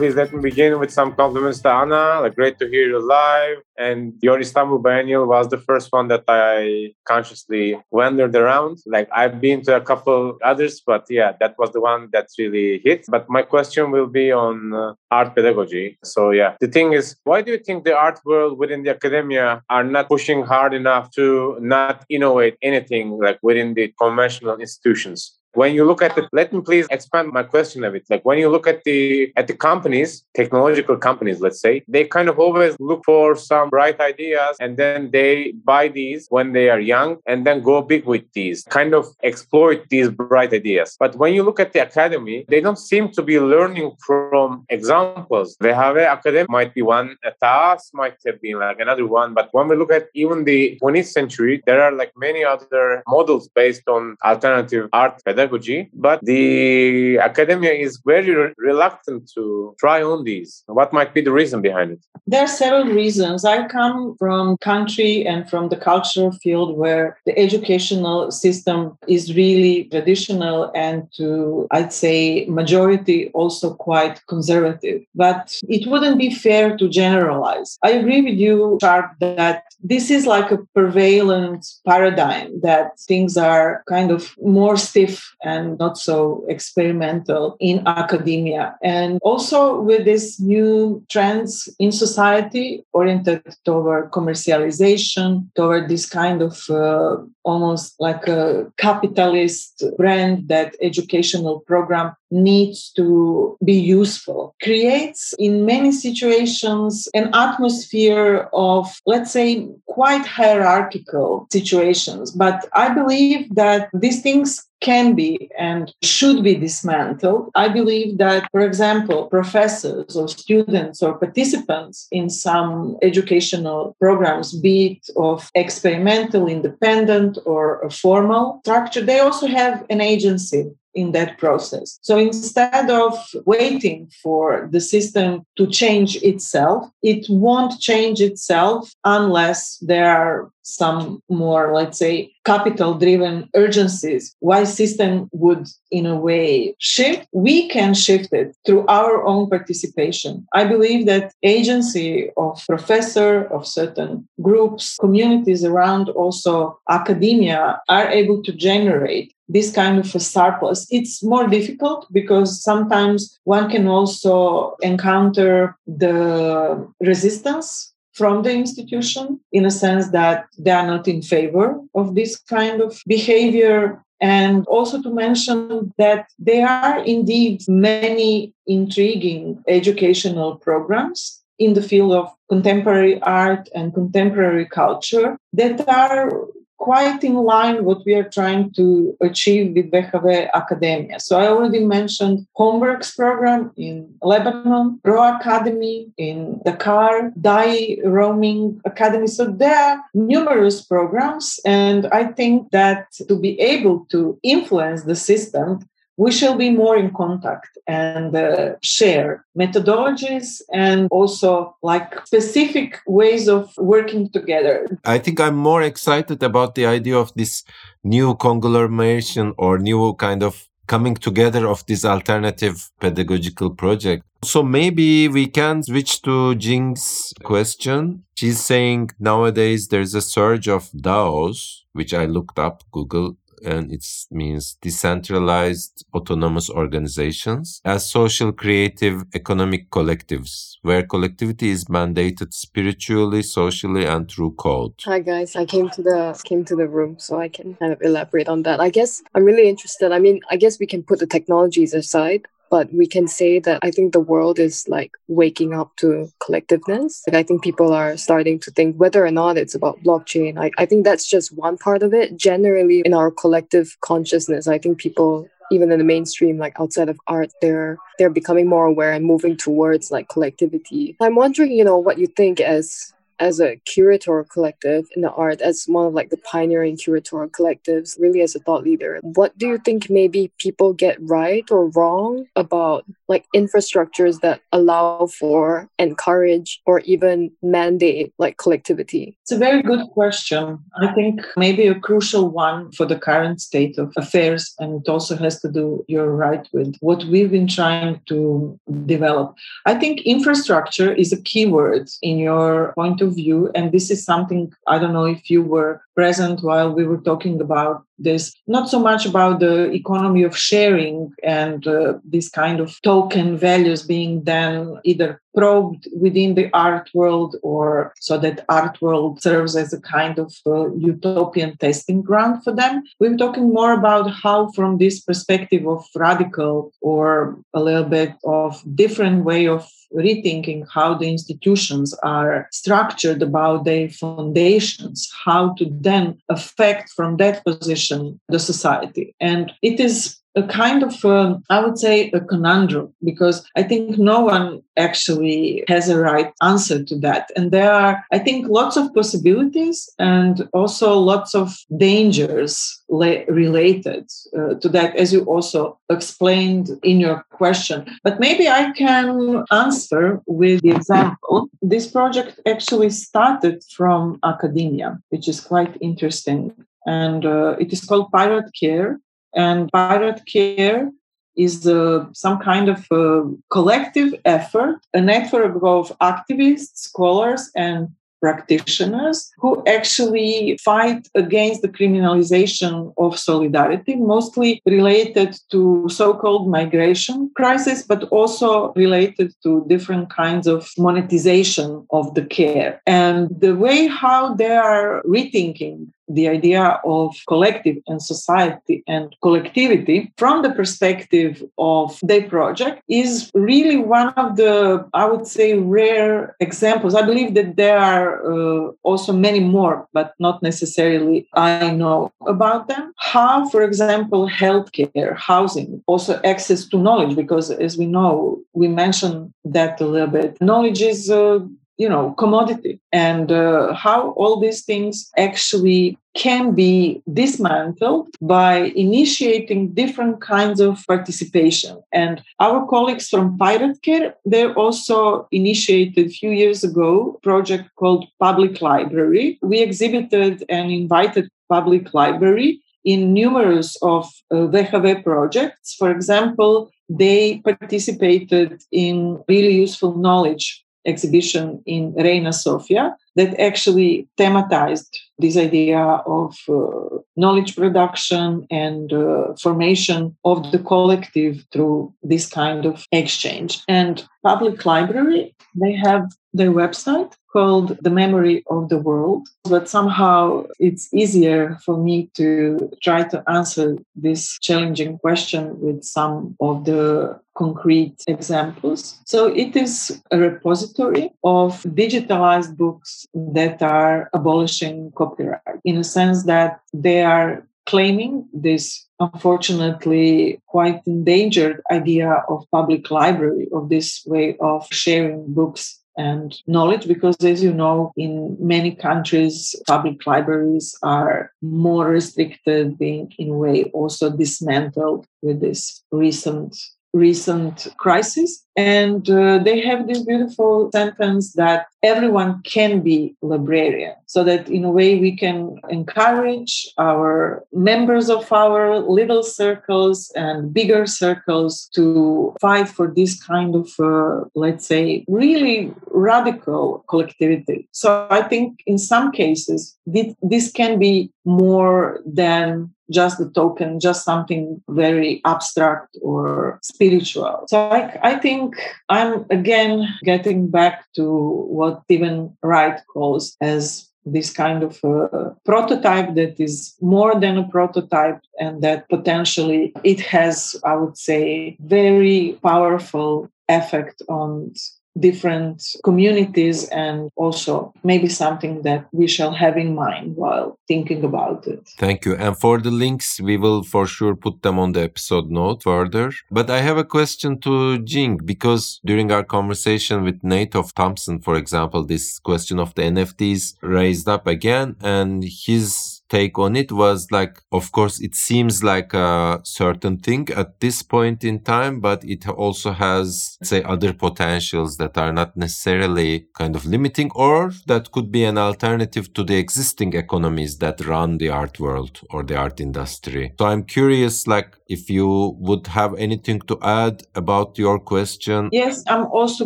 [0.00, 2.22] please let me begin with some compliments to Anna.
[2.22, 3.58] Like, great to hear you live.
[3.76, 8.78] And your Istanbul Biennial was the first one that I consciously wandered around.
[8.86, 12.80] Like, I've been to a couple others, but yeah, that was the one that really
[12.82, 13.04] hit.
[13.08, 15.98] But my question will be on uh, art pedagogy.
[16.02, 19.62] So, yeah, the thing is, why do you think the art world within the academia
[19.68, 25.39] are not pushing hard enough to not innovate anything like within the conventional institutions?
[25.54, 28.04] When you look at the let me please expand my question a bit.
[28.08, 32.28] Like when you look at the at the companies technological companies let's say they kind
[32.28, 36.80] of always look for some bright ideas and then they buy these when they are
[36.80, 40.96] young and then go big with these kind of exploit these bright ideas.
[40.98, 45.56] But when you look at the academy they don't seem to be learning from examples.
[45.60, 49.34] They have a academy might be one a task might have been like another one
[49.34, 53.48] but when we look at even the 20th century there are like many other models
[53.48, 60.24] based on alternative art pedagogy, but the academia is very re- reluctant to try on
[60.24, 60.62] these.
[60.66, 62.00] What might be the reason behind it?
[62.26, 63.44] There are several reasons.
[63.44, 69.84] I come from country and from the cultural field where the educational system is really
[69.84, 75.02] traditional and to I'd say majority also quite conservative.
[75.14, 77.78] But it wouldn't be fair to generalize.
[77.82, 83.82] I agree with you, Sharp, that this is like a prevalent paradigm that things are
[83.88, 88.76] kind of more stiff and not so experimental in academia.
[88.82, 96.68] And also with these new trends in society oriented toward commercialization, toward this kind of
[96.70, 105.66] uh, almost like a capitalist brand that educational program needs to be useful creates in
[105.66, 114.22] many situations an atmosphere of let's say quite hierarchical situations but i believe that these
[114.22, 117.50] things can be and should be dismantled.
[117.54, 124.86] I believe that, for example, professors or students or participants in some educational programs, be
[124.92, 131.98] it of experimental, independent, or formal structure, they also have an agency in that process.
[132.02, 133.14] So instead of
[133.46, 141.22] waiting for the system to change itself, it won't change itself unless there are some
[141.28, 144.34] more, let's say, capital driven urgencies.
[144.40, 147.26] Why system would in a way shift?
[147.32, 150.46] We can shift it through our own participation.
[150.52, 158.42] I believe that agency of professor of certain groups, communities around also academia are able
[158.42, 160.86] to generate this kind of a surplus.
[160.90, 167.89] It's more difficult because sometimes one can also encounter the resistance
[168.20, 172.82] from the institution in a sense that they are not in favor of this kind
[172.82, 174.04] of behavior.
[174.20, 182.12] And also to mention that there are indeed many intriguing educational programs in the field
[182.12, 186.46] of contemporary art and contemporary culture that are
[186.80, 191.20] quite in line what we are trying to achieve with WHW Academia.
[191.20, 199.26] So I already mentioned Homburg's program in Lebanon, RAW Academy in Dakar, DAI Roaming Academy.
[199.26, 205.16] So there are numerous programs, and I think that to be able to influence the
[205.16, 205.86] system,
[206.20, 213.48] we shall be more in contact and uh, share methodologies and also like specific ways
[213.48, 214.86] of working together.
[215.06, 217.64] I think I'm more excited about the idea of this
[218.04, 224.22] new conglomeration or new kind of coming together of this alternative pedagogical project.
[224.44, 228.24] So maybe we can switch to Jing's question.
[228.36, 234.04] She's saying nowadays there's a surge of DAOs, which I looked up, Google and it
[234.30, 244.04] means decentralized autonomous organizations as social creative economic collectives where collectivity is mandated spiritually socially
[244.04, 244.94] and through code.
[245.04, 245.56] Hi guys.
[245.56, 248.62] I came to the came to the room so i can kind of elaborate on
[248.62, 248.80] that.
[248.80, 250.12] I guess i'm really interested.
[250.12, 253.80] I mean i guess we can put the technologies aside but we can say that
[253.82, 257.22] I think the world is like waking up to collectiveness.
[257.26, 260.58] Like I think people are starting to think whether or not it's about blockchain.
[260.58, 262.36] I, I think that's just one part of it.
[262.36, 267.18] Generally, in our collective consciousness, I think people even in the mainstream like outside of
[267.28, 271.96] art they're they're becoming more aware and moving towards like collectivity i'm wondering you know
[271.96, 276.30] what you think as as a curator collective in the art, as one of like
[276.30, 280.92] the pioneering curator collectives, really as a thought leader, what do you think maybe people
[280.92, 288.58] get right or wrong about like infrastructures that allow for, encourage, or even mandate like
[288.58, 289.36] collectivity?
[289.44, 290.78] It's a very good question.
[291.00, 295.36] I think maybe a crucial one for the current state of affairs, and it also
[295.36, 299.54] has to do, you're right, with what we've been trying to develop.
[299.86, 303.70] I think infrastructure is a keyword in your point of view.
[303.76, 307.56] And this is something I don't know if you were present while we were talking
[307.62, 312.88] about this, not so much about the economy of sharing and uh, this kind of
[313.00, 319.42] token values being then either probed within the art world or so that art world
[319.42, 323.02] serves as a kind of uh, utopian testing ground for them.
[323.18, 328.82] We're talking more about how from this perspective of radical or a little bit of
[328.94, 336.36] different way of rethinking how the institutions are structured about their foundations, how to then
[336.48, 339.34] affect from that position the society.
[339.40, 344.18] And it is a kind of, um, I would say, a conundrum because I think
[344.18, 347.50] no one actually has a right answer to that.
[347.56, 354.28] And there are, I think, lots of possibilities and also lots of dangers la- related
[354.56, 358.06] uh, to that, as you also explained in your question.
[358.24, 361.68] But maybe I can answer with the example.
[361.80, 366.74] This project actually started from academia, which is quite interesting.
[367.06, 369.20] And uh, it is called Pirate Care
[369.54, 371.10] and Pirate Care
[371.56, 378.08] is uh, some kind of uh, collective effort, a network of activists, scholars, and
[378.40, 388.02] practitioners who actually fight against the criminalization of solidarity, mostly related to so-called migration crisis,
[388.02, 393.00] but also related to different kinds of monetization of the care.
[393.06, 400.32] And the way how they are rethinking the idea of collective and society and collectivity
[400.36, 406.56] from the perspective of their project is really one of the, I would say, rare
[406.60, 407.14] examples.
[407.14, 412.88] I believe that there are uh, also many more, but not necessarily I know about
[412.88, 413.12] them.
[413.16, 419.52] How, for example, healthcare, housing, also access to knowledge, because as we know, we mentioned
[419.64, 420.60] that a little bit.
[420.60, 421.60] Knowledge is uh,
[422.00, 429.92] you know commodity and uh, how all these things actually can be dismantled by initiating
[429.92, 436.50] different kinds of participation and our colleagues from pirate care they also initiated a few
[436.50, 443.96] years ago a project called public library we exhibited and invited public library in numerous
[444.02, 445.94] of uh, WHW projects.
[445.94, 455.16] For example, they participated in really useful knowledge exhibition in Reina Sofia that actually thematized
[455.38, 462.84] this idea of uh, knowledge production and uh, formation of the collective through this kind
[462.84, 463.82] of exchange.
[463.88, 469.48] And public library, they have their website called The Memory of the World.
[469.64, 476.56] But somehow it's easier for me to try to answer this challenging question with some
[476.60, 479.18] of the concrete examples.
[479.26, 486.44] So it is a repository of digitalized books that are abolishing copyright in a sense
[486.44, 494.56] that they are claiming this unfortunately quite endangered idea of public library of this way
[494.60, 501.52] of sharing books and knowledge because as you know in many countries public libraries are
[501.62, 506.76] more restricted being in a way also dismantled with this recent
[507.12, 508.64] recent crisis.
[508.76, 514.84] And uh, they have this beautiful sentence that everyone can be librarian, so that in
[514.84, 522.54] a way we can encourage our members of our little circles and bigger circles to
[522.60, 527.88] fight for this kind of, uh, let's say, really radical collectivity.
[527.92, 534.24] So I think in some cases, this can be more than just the token, just
[534.24, 537.64] something very abstract or spiritual.
[537.66, 538.59] So I, I think
[539.08, 541.24] I'm again getting back to
[541.68, 547.68] what Stephen Wright calls as this kind of a prototype that is more than a
[547.68, 554.72] prototype and that potentially it has i would say very powerful effect on
[555.18, 561.66] different communities and also maybe something that we shall have in mind while thinking about
[561.66, 561.88] it.
[561.98, 562.34] Thank you.
[562.36, 566.32] And for the links, we will for sure put them on the episode note further.
[566.50, 571.56] But I have a question to Jing because during our conversation with Nato Thompson, for
[571.56, 577.30] example, this question of the NFTs raised up again and his take on it was
[577.30, 582.24] like, of course, it seems like a certain thing at this point in time, but
[582.24, 588.12] it also has, say, other potentials that are not necessarily kind of limiting or that
[588.12, 592.56] could be an alternative to the existing economies that run the art world or the
[592.56, 593.52] art industry.
[593.58, 598.68] So I'm curious, like, if you would have anything to add about your question.
[598.72, 599.64] Yes, I'm also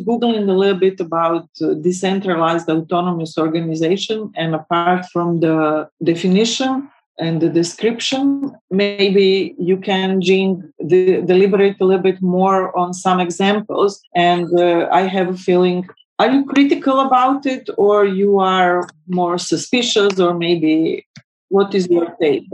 [0.00, 4.32] Googling a little bit about uh, decentralized autonomous organization.
[4.34, 8.52] And apart from the definition, definition and the description.
[8.70, 14.00] Maybe you can, Jean, de- deliberate a little bit more on some examples.
[14.14, 15.86] And uh, I have a feeling
[16.20, 21.04] are you critical about it or you are more suspicious or maybe
[21.48, 22.46] what is your take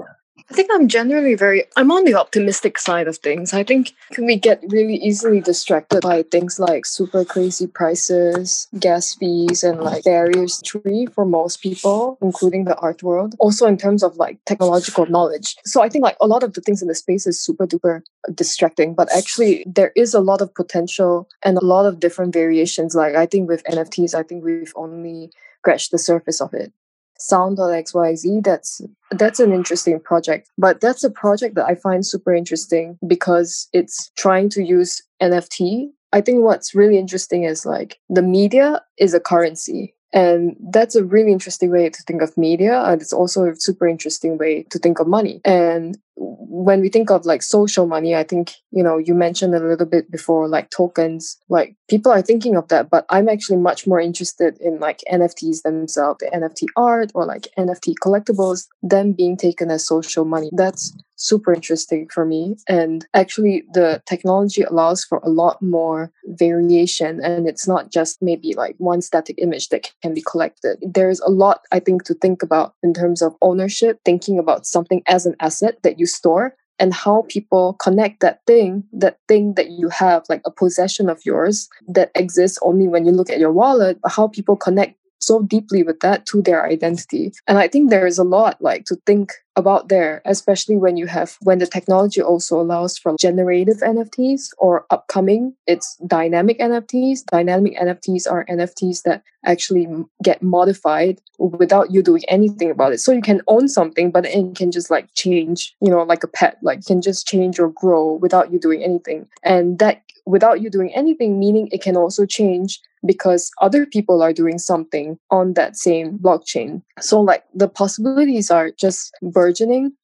[0.51, 3.53] I think I'm generally very I'm on the optimistic side of things.
[3.53, 9.63] I think we get really easily distracted by things like super crazy prices, gas fees,
[9.63, 13.35] and like barriers to entry for most people, including the art world.
[13.39, 15.57] Also in terms of like technological knowledge.
[15.65, 18.03] So I think like a lot of the things in the space is super duper
[18.35, 22.95] distracting, but actually there is a lot of potential and a lot of different variations.
[22.95, 25.31] Like I think with NFTs, I think we've only
[25.61, 26.73] scratched the surface of it
[27.21, 28.81] sound.xyz that's
[29.13, 34.11] that's an interesting project but that's a project that i find super interesting because it's
[34.17, 39.21] trying to use nft i think what's really interesting is like the media is a
[39.21, 42.83] currency and that's a really interesting way to think of media.
[42.83, 45.41] And it's also a super interesting way to think of money.
[45.45, 49.61] And when we think of like social money, I think, you know, you mentioned a
[49.61, 53.87] little bit before like tokens, like people are thinking of that, but I'm actually much
[53.87, 59.37] more interested in like NFTs themselves, the NFT art or like NFT collectibles, them being
[59.37, 60.51] taken as social money.
[60.53, 62.57] That's super interesting for me.
[62.67, 67.21] And actually, the technology allows for a lot more variation.
[67.23, 70.79] And it's not just maybe like one static image that can be collected.
[70.81, 75.03] There's a lot, I think, to think about in terms of ownership, thinking about something
[75.07, 79.71] as an asset that you store and how people connect that thing, that thing that
[79.71, 83.53] you have, like a possession of yours that exists only when you look at your
[83.53, 87.33] wallet, how people connect so deeply with that to their identity.
[87.47, 91.07] And I think there is a lot like to think about there, especially when you
[91.07, 97.25] have when the technology also allows for generative NFTs or upcoming, it's dynamic NFTs.
[97.27, 99.87] Dynamic NFTs are NFTs that actually
[100.23, 102.99] get modified without you doing anything about it.
[102.99, 106.29] So you can own something, but it can just like change, you know, like a
[106.29, 109.29] pet, like can just change or grow without you doing anything.
[109.43, 114.33] And that without you doing anything, meaning it can also change because other people are
[114.33, 116.83] doing something on that same blockchain.
[117.01, 119.13] So, like, the possibilities are just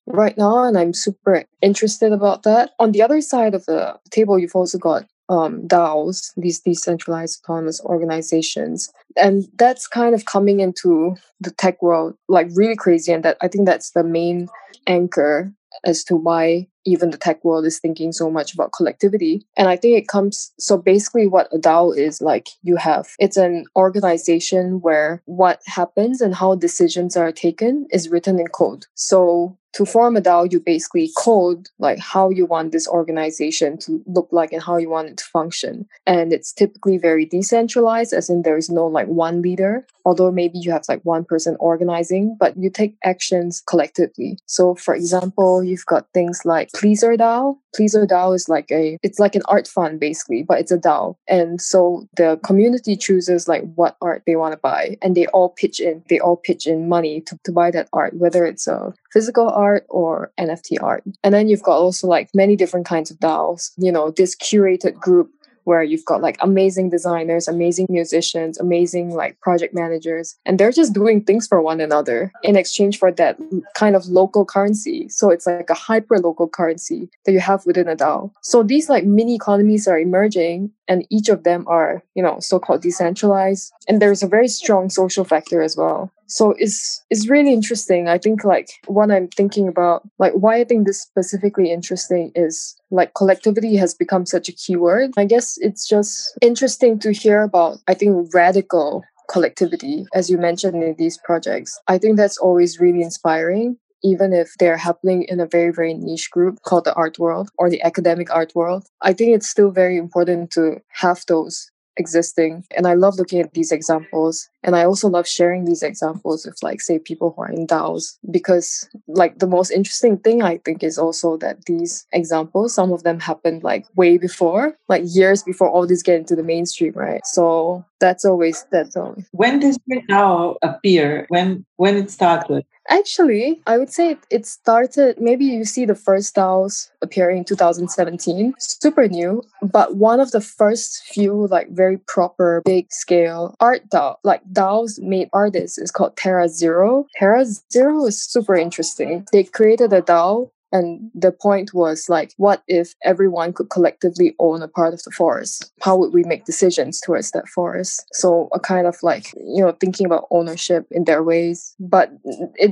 [0.07, 2.71] right now, and I'm super interested about that.
[2.79, 7.81] On the other side of the table, you've also got um, DAOs, these decentralized autonomous
[7.85, 8.93] organizations.
[9.17, 13.13] And that's kind of coming into the tech world like really crazy.
[13.13, 14.49] And that I think that's the main
[14.87, 15.53] anchor
[15.85, 19.45] as to why even the tech world is thinking so much about collectivity.
[19.57, 23.37] And I think it comes so basically what a DAO is like you have it's
[23.37, 28.87] an organization where what happens and how decisions are taken is written in code.
[28.95, 34.03] So to form a DAO, you basically code like how you want this organization to
[34.07, 35.87] look like and how you want it to function.
[36.07, 40.59] And it's typically very decentralized, as in there is no like one leader, although maybe
[40.59, 44.39] you have like one person organizing, but you take actions collectively.
[44.47, 47.59] So for example, you've got things like Pleasr DAO.
[47.77, 51.17] Pleasr DAO is like a it's like an art fund basically, but it's a DAO.
[51.29, 55.51] And so the community chooses like what art they want to buy and they all
[55.51, 56.03] pitch in.
[56.09, 59.87] They all pitch in money to, to buy that art, whether it's a physical art
[59.89, 61.03] or NFT art.
[61.25, 65.01] And then you've got also like many different kinds of DAOs, you know, this curated
[65.01, 65.31] group
[65.65, 70.93] where you've got like amazing designers, amazing musicians, amazing like project managers, and they're just
[70.93, 73.39] doing things for one another in exchange for that
[73.75, 75.09] kind of local currency.
[75.09, 78.31] So it's like a hyper local currency that you have within a DAO.
[78.43, 82.83] So these like mini economies are emerging and each of them are, you know, so-called
[82.83, 83.73] decentralized.
[83.89, 88.09] And there's a very strong social factor as well so it's it's really interesting.
[88.09, 92.77] I think like what i'm thinking about like why i think this specifically interesting is
[92.91, 97.79] like collectivity has become such a keyword i guess it's just interesting to hear about
[97.89, 101.79] i think radical collectivity as you mentioned in these projects.
[101.89, 106.31] I think that's always really inspiring even if they're happening in a very, very niche
[106.31, 109.97] group called the art world or the academic art world, I think it's still very
[109.97, 112.65] important to have those existing.
[112.77, 114.49] And I love looking at these examples.
[114.63, 118.19] And I also love sharing these examples with, like, say, people who are in DAOs.
[118.31, 123.03] Because, like, the most interesting thing I think is also that these examples, some of
[123.03, 127.25] them happened like way before, like years before all this get into the mainstream, right?
[127.27, 129.25] So that's always, that's always.
[129.33, 131.27] When does the DAO appear?
[131.29, 132.65] When, when it started?
[132.89, 138.55] Actually, I would say it started, maybe you see the first DAOs appearing in 2017,
[138.59, 144.17] super new, but one of the first few, like, very proper, big scale art DAO,
[144.23, 147.07] like DAOs made artists, is called Terra Zero.
[147.17, 149.27] Terra Zero is super interesting.
[149.33, 154.63] They created a DAO and the point was like, what if everyone could collectively own
[154.63, 155.73] a part of the forest?
[155.83, 158.05] How would we make decisions towards that forest?
[158.13, 161.75] So a kind of like, you know, thinking about ownership in their ways.
[161.79, 162.11] But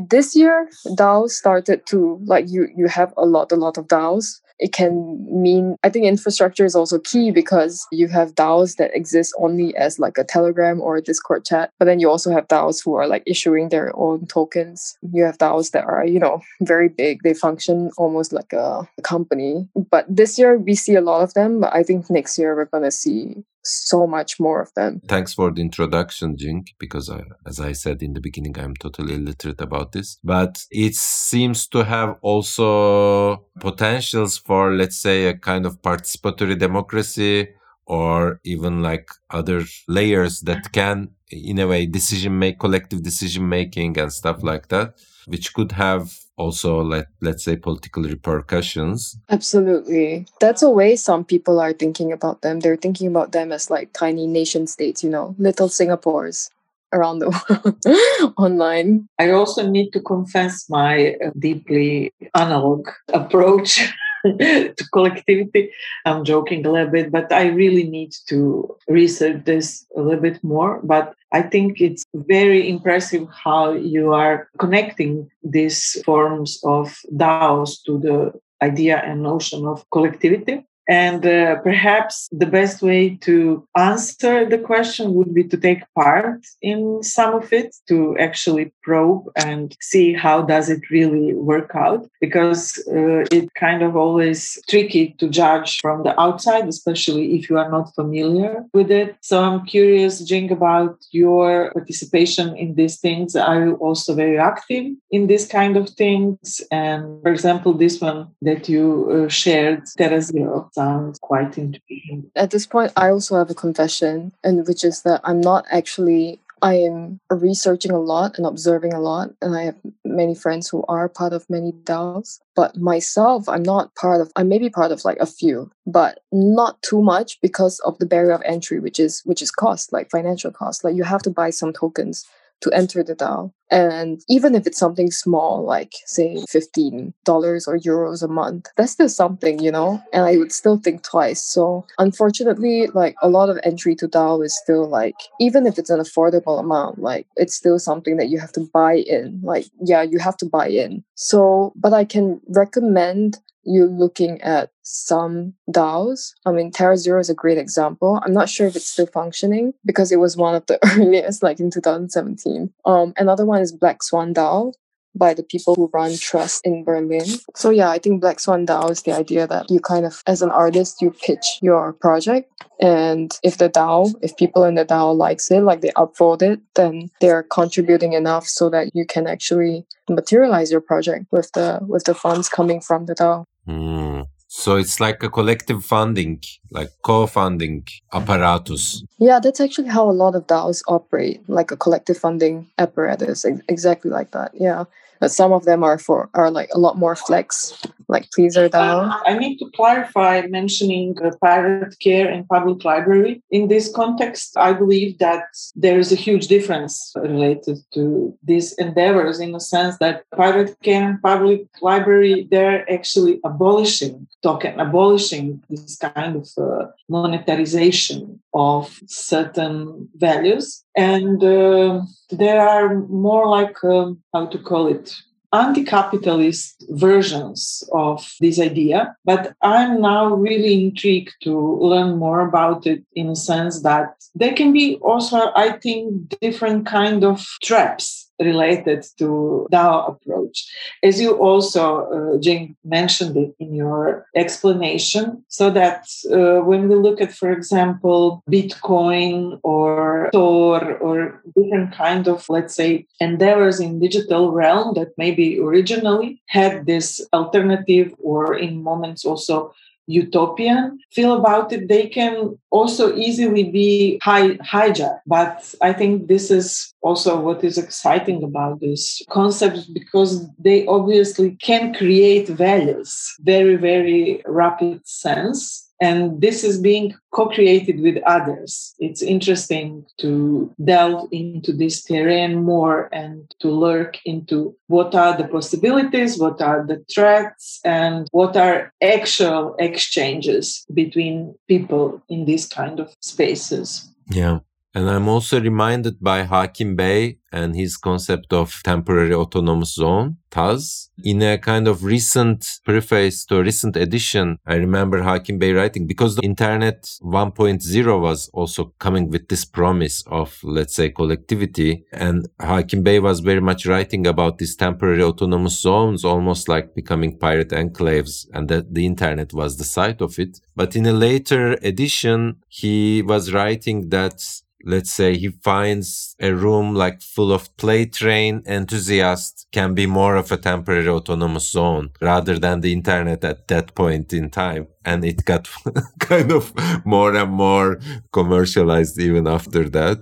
[0.09, 4.41] this year, DAOs started to like you you have a lot, a lot of DAOs
[4.59, 9.35] it can mean I think infrastructure is also key because you have DAOs that exist
[9.39, 12.85] only as like a Telegram or a Discord chat, but then you also have DAOs
[12.85, 14.97] who are like issuing their own tokens.
[15.13, 17.23] You have DAOs that are, you know, very big.
[17.23, 19.69] They function almost like a company.
[19.91, 22.67] But this year we see a lot of them, but I think next year we're
[22.67, 25.01] gonna see so much more of them.
[25.09, 29.15] Thanks for the introduction, Jing, because I, as I said in the beginning, I'm totally
[29.15, 30.19] illiterate about this.
[30.23, 37.49] But it seems to have also potentials for, let's say, a kind of participatory democracy
[37.87, 43.99] or even like other layers that can, in a way, decision make, collective decision making
[43.99, 44.95] and stuff like that,
[45.27, 49.17] which could have also let let's say political repercussions.
[49.31, 50.27] Absolutely.
[50.41, 52.61] That's a way some people are thinking about them.
[52.61, 56.51] They're thinking about them as like tiny nation states you know little singapores
[56.93, 59.07] around the world online.
[59.19, 63.93] I also need to confess my uh, deeply analog approach
[64.77, 65.71] to collectivity.
[66.07, 70.43] I'm joking a little bit, but I really need to research this a little bit
[70.43, 70.81] more.
[70.83, 77.99] But I think it's very impressive how you are connecting these forms of DAOs to
[77.99, 80.65] the idea and notion of collectivity.
[80.89, 86.45] And uh, perhaps the best way to answer the question would be to take part
[86.61, 92.07] in some of it, to actually probe and see how does it really work out.
[92.21, 97.59] Because uh, it kind of always tricky to judge from the outside, especially if you
[97.59, 99.17] are not familiar with it.
[99.23, 103.35] So I'm curious, Jing, about your participation in these things.
[103.37, 106.61] Are you also very active in this kind of things?
[106.71, 112.31] And for example, this one that you uh, shared, Terra Zero sounds quite intriguing.
[112.37, 116.41] At this point, I also have a confession, and which is that I'm not actually.
[116.63, 120.83] I am researching a lot and observing a lot, and I have many friends who
[120.89, 122.41] are part of many DAOs.
[122.57, 124.33] But myself, I'm not part of.
[124.35, 128.07] I may be part of like a few, but not too much because of the
[128.07, 130.85] barrier of entry, which is which is cost, like financial cost.
[130.85, 132.25] Like you have to buy some tokens
[132.63, 133.53] to enter the DAO.
[133.71, 139.09] And even if it's something small, like say $15 or euros a month, that's still
[139.09, 140.03] something, you know?
[140.13, 141.43] And I would still think twice.
[141.43, 145.91] So unfortunately, like a lot of entry to DAO is still like, even if it's
[145.91, 149.41] an affordable amount, like it's still something that you have to buy in.
[149.43, 151.03] Like, yeah, you have to buy in.
[151.15, 156.35] So, but I can recommend you looking at some DAOs.
[156.47, 158.21] I mean, Terra Zero is a great example.
[158.25, 161.59] I'm not sure if it's still functioning because it was one of the earliest, like
[161.59, 162.73] in 2017.
[162.85, 164.73] Um, another one is Black Swan DAO
[165.15, 167.25] by the people who run Trust in Berlin.
[167.55, 170.43] So yeah, I think Black Swan DAO is the idea that you kind of, as
[170.43, 175.17] an artist, you pitch your project, and if the DAO, if people in the DAO
[175.17, 179.87] likes it, like they upvote it, then they're contributing enough so that you can actually
[180.09, 183.45] materialize your project with the with the funds coming from the DAO.
[183.69, 184.27] Mm.
[184.57, 186.41] So it's like a collective funding,
[186.71, 189.03] like co-funding apparatus.
[189.19, 194.13] Yeah, that's actually how a lot of DAOs operate, like a collective funding apparatus, exactly
[194.13, 194.53] like that.
[194.55, 194.85] Yeah
[195.21, 199.21] but some of them are for are like a lot more flex like Pleasr DAO.
[199.27, 203.43] I need to clarify mentioning pirate care and public library.
[203.51, 205.45] In this context, I believe that
[205.75, 211.09] there is a huge difference related to these endeavors in the sense that pirate care
[211.09, 220.09] and public library, they're actually abolishing token, abolishing this kind of uh, monetarization of certain
[220.15, 220.84] values.
[220.97, 225.15] And uh, there are more like, um, how to call it,
[225.55, 229.17] anti-capitalist versions of this idea.
[229.25, 234.53] But i'm now really intrigued to learn more about it in a sense that there
[234.53, 240.67] can be also i think different kind of traps related to DAO approach.
[241.03, 246.97] As you also, uh, Jing, mentioned it in your explanation, so that uh, when we
[246.97, 254.01] look at, for example, Bitcoin or Tor or different kind of, let's say, endeavors in
[254.01, 259.73] digital realm that maybe originally had this alternative or in moments also
[260.07, 265.21] utopian feel about it, they can also easily be hi- hijacked.
[265.27, 271.57] But I think this is also what is exciting about these concepts because they obviously
[271.63, 278.95] can create values very, very rapid sense and this is being co-created with others.
[278.99, 285.49] It's interesting to delve into this terrain more and to lurk into what are the
[285.49, 293.01] possibilities what are the threats and what are actual exchanges between people in these kind
[293.01, 294.11] of spaces.
[294.31, 294.61] Yeah
[294.95, 301.11] And I'm also reminded by Hakim Bey and his concept of temporary autonomous zone, TAZ.
[301.23, 306.07] In a kind of recent preface to a recent edition, I remember Hakim Bey writing
[306.07, 312.05] because the internet 1.0 was also coming with this promise of, let's say, collectivity.
[312.13, 317.39] And Hakim Bey was very much writing about these temporary autonomous zones, almost like becoming
[317.39, 320.61] pirate enclaves, and that the internet was the site of it.
[320.77, 324.43] But in a later edition, he was writing that
[324.85, 330.37] let's say he finds a room like full of play train enthusiasts can be more
[330.37, 334.87] of a temporary autonomous zone rather than the internet at that point in time.
[335.05, 335.69] And it got
[336.19, 336.73] kind of
[337.05, 337.99] more and more
[338.33, 340.19] commercialized even after that.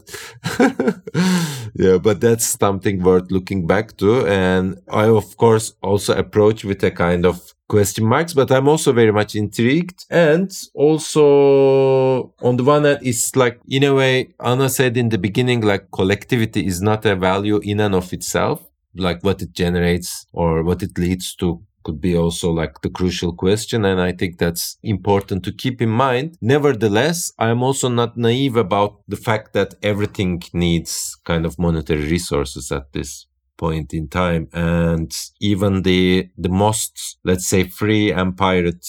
[1.74, 4.26] Yeah but that's something worth looking back to.
[4.26, 8.92] And i of course also approach with a kind of question marks, but I'm also
[8.92, 10.04] very much intrigued.
[10.10, 15.16] And also, on the one hand, it's like, in a way, Anna said in the
[15.16, 18.58] beginning, like collectivity is not a value in and of itself,
[18.94, 23.32] like what it generates or what it leads to could be also like the crucial
[23.32, 23.84] question.
[23.84, 26.36] And I think that's important to keep in mind.
[26.40, 32.70] Nevertheless, I'm also not naive about the fact that everything needs kind of monetary resources
[32.70, 33.26] at this
[33.64, 34.44] point in time.
[34.52, 35.10] And
[35.40, 38.84] even the, the most, let's say, free and pirate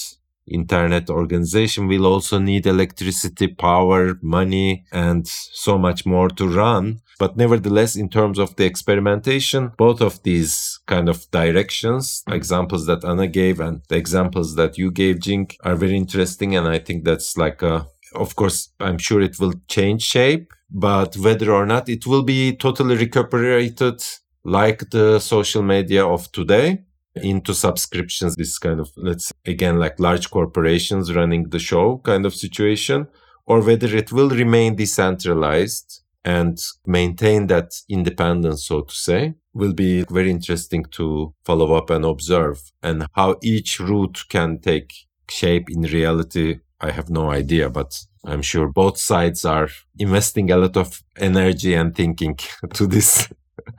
[0.48, 5.28] internet organization will also need electricity, power, money, and
[5.66, 7.00] so much more to run.
[7.20, 13.06] But nevertheless, in terms of the experimentation, both of these kind of directions, examples that
[13.06, 16.56] Anna gave and the examples that you gave, Cenk, are very interesting.
[16.58, 17.76] And I think that's like a,
[18.16, 22.56] of course, I'm sure it will change shape, but whether or not it will be
[22.56, 24.02] totally recuperated
[24.44, 26.84] like the social media of today
[27.16, 32.34] into subscriptions this kind of let's again like large corporations running the show kind of
[32.34, 33.08] situation
[33.46, 40.04] or whether it will remain decentralized and maintain that independence so to say will be
[40.10, 44.92] very interesting to follow up and observe and how each route can take
[45.30, 49.70] shape in reality i have no idea but i'm sure both sides are
[50.00, 52.36] investing a lot of energy and thinking
[52.74, 53.30] to this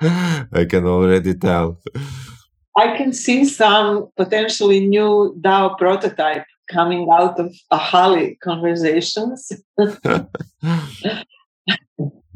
[0.00, 1.80] I can already tell.
[2.76, 9.52] I can see some potentially new DAO prototype coming out of Ahali conversations.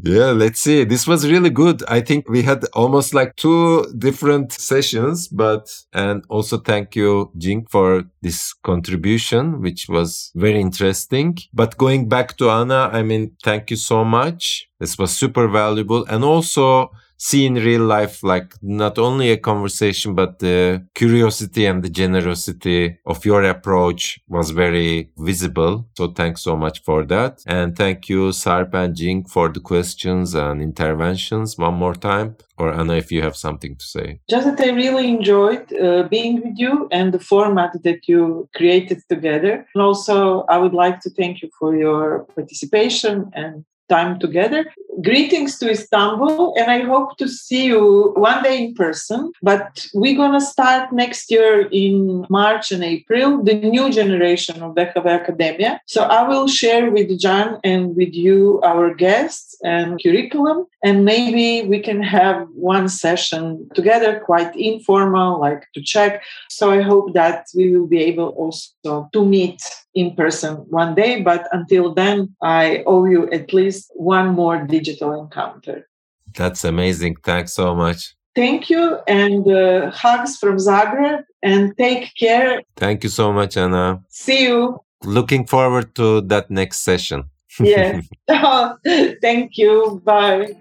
[0.02, 0.84] yeah, let's see.
[0.84, 1.82] This was really good.
[1.88, 7.68] I think we had almost like two different sessions, but, and also thank you, Cenk,
[7.70, 11.36] for this contribution, which was very interesting.
[11.52, 14.68] But going back to Anna, I mean, thank you so much.
[14.78, 16.04] This was super valuable.
[16.04, 21.82] And also, see in real life like not only a conversation but the curiosity and
[21.82, 27.76] the generosity of your approach was very visible so thanks so much for that and
[27.76, 32.94] thank you sarp and cenk for the questions and interventions one more time or Anna,
[32.94, 34.20] if you have something to say.
[34.28, 39.00] Just that I really enjoyed uh, being with you and the format that you created
[39.08, 39.66] together.
[39.74, 44.66] And also, I would like to thank you for your participation and time together.
[45.02, 49.32] Greetings to Istanbul, and I hope to see you one day in person.
[49.42, 54.74] But we're going to start next year in March and April the new generation of
[54.74, 55.80] WHW Academia.
[55.86, 61.68] So I will share with Can and with you our guests and curriculum, and maybe
[61.68, 66.22] we can have one session together, quite informal, like to check.
[66.48, 69.60] So I hope that we will be able also to meet
[69.98, 71.22] in person one day.
[71.22, 75.88] But until then, I owe you at least one more digital encounter.
[76.36, 77.16] That's amazing.
[77.24, 78.14] Thanks so much.
[78.36, 82.62] Thank you and uh, hugs from Zagreb and take care.
[82.76, 84.00] Thank you so much, Anna.
[84.08, 84.80] See you.
[85.02, 87.24] Looking forward to that next session.
[87.60, 88.06] yes.
[89.22, 90.00] Thank you.
[90.04, 90.54] Bye.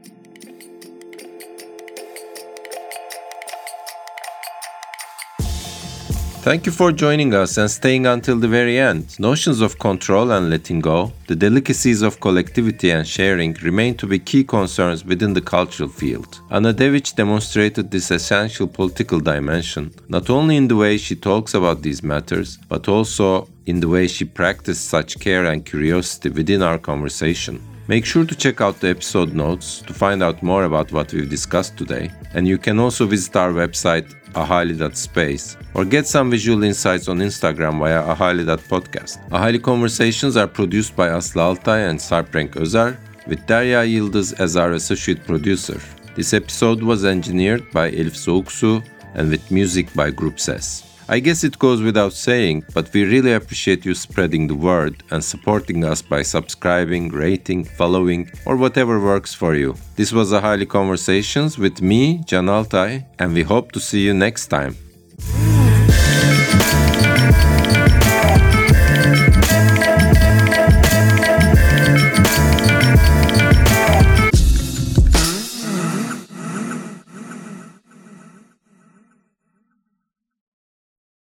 [6.47, 9.19] Thank you for joining us and staying until the very end.
[9.19, 14.17] Notions of control and letting go, the delicacies of collectivity and sharing remain to be
[14.17, 16.39] key concerns within the cultural field.
[16.49, 21.81] Ana Devic demonstrated this essential political dimension, not only in the way she talks about
[21.81, 26.77] these matters, but also in the way she practiced such care and curiosity within our
[26.77, 27.61] conversation.
[27.89, 31.29] Make sure to check out the episode notes to find out more about what we've
[31.29, 32.11] discussed today.
[32.33, 37.79] And you can also visit our website ahali.space or get some visual insights on Instagram
[37.79, 39.19] via ahali.podcast.
[39.29, 42.95] Ahali Conversations are produced by Aslı Altay and Sarp Renk Özer
[43.27, 45.81] with Derya Yıldız as our associate producer.
[46.15, 48.83] This episode was engineered by Elif Soğuksu
[49.15, 50.86] and with music by Group Ses.
[51.09, 55.23] I guess it goes without saying, but we really appreciate you spreading the word and
[55.23, 59.75] supporting us by subscribing, rating, following, or whatever works for you.
[59.95, 64.47] This was Ahali Conversations with me, Can Altay, and we hope to see you next
[64.47, 64.75] time.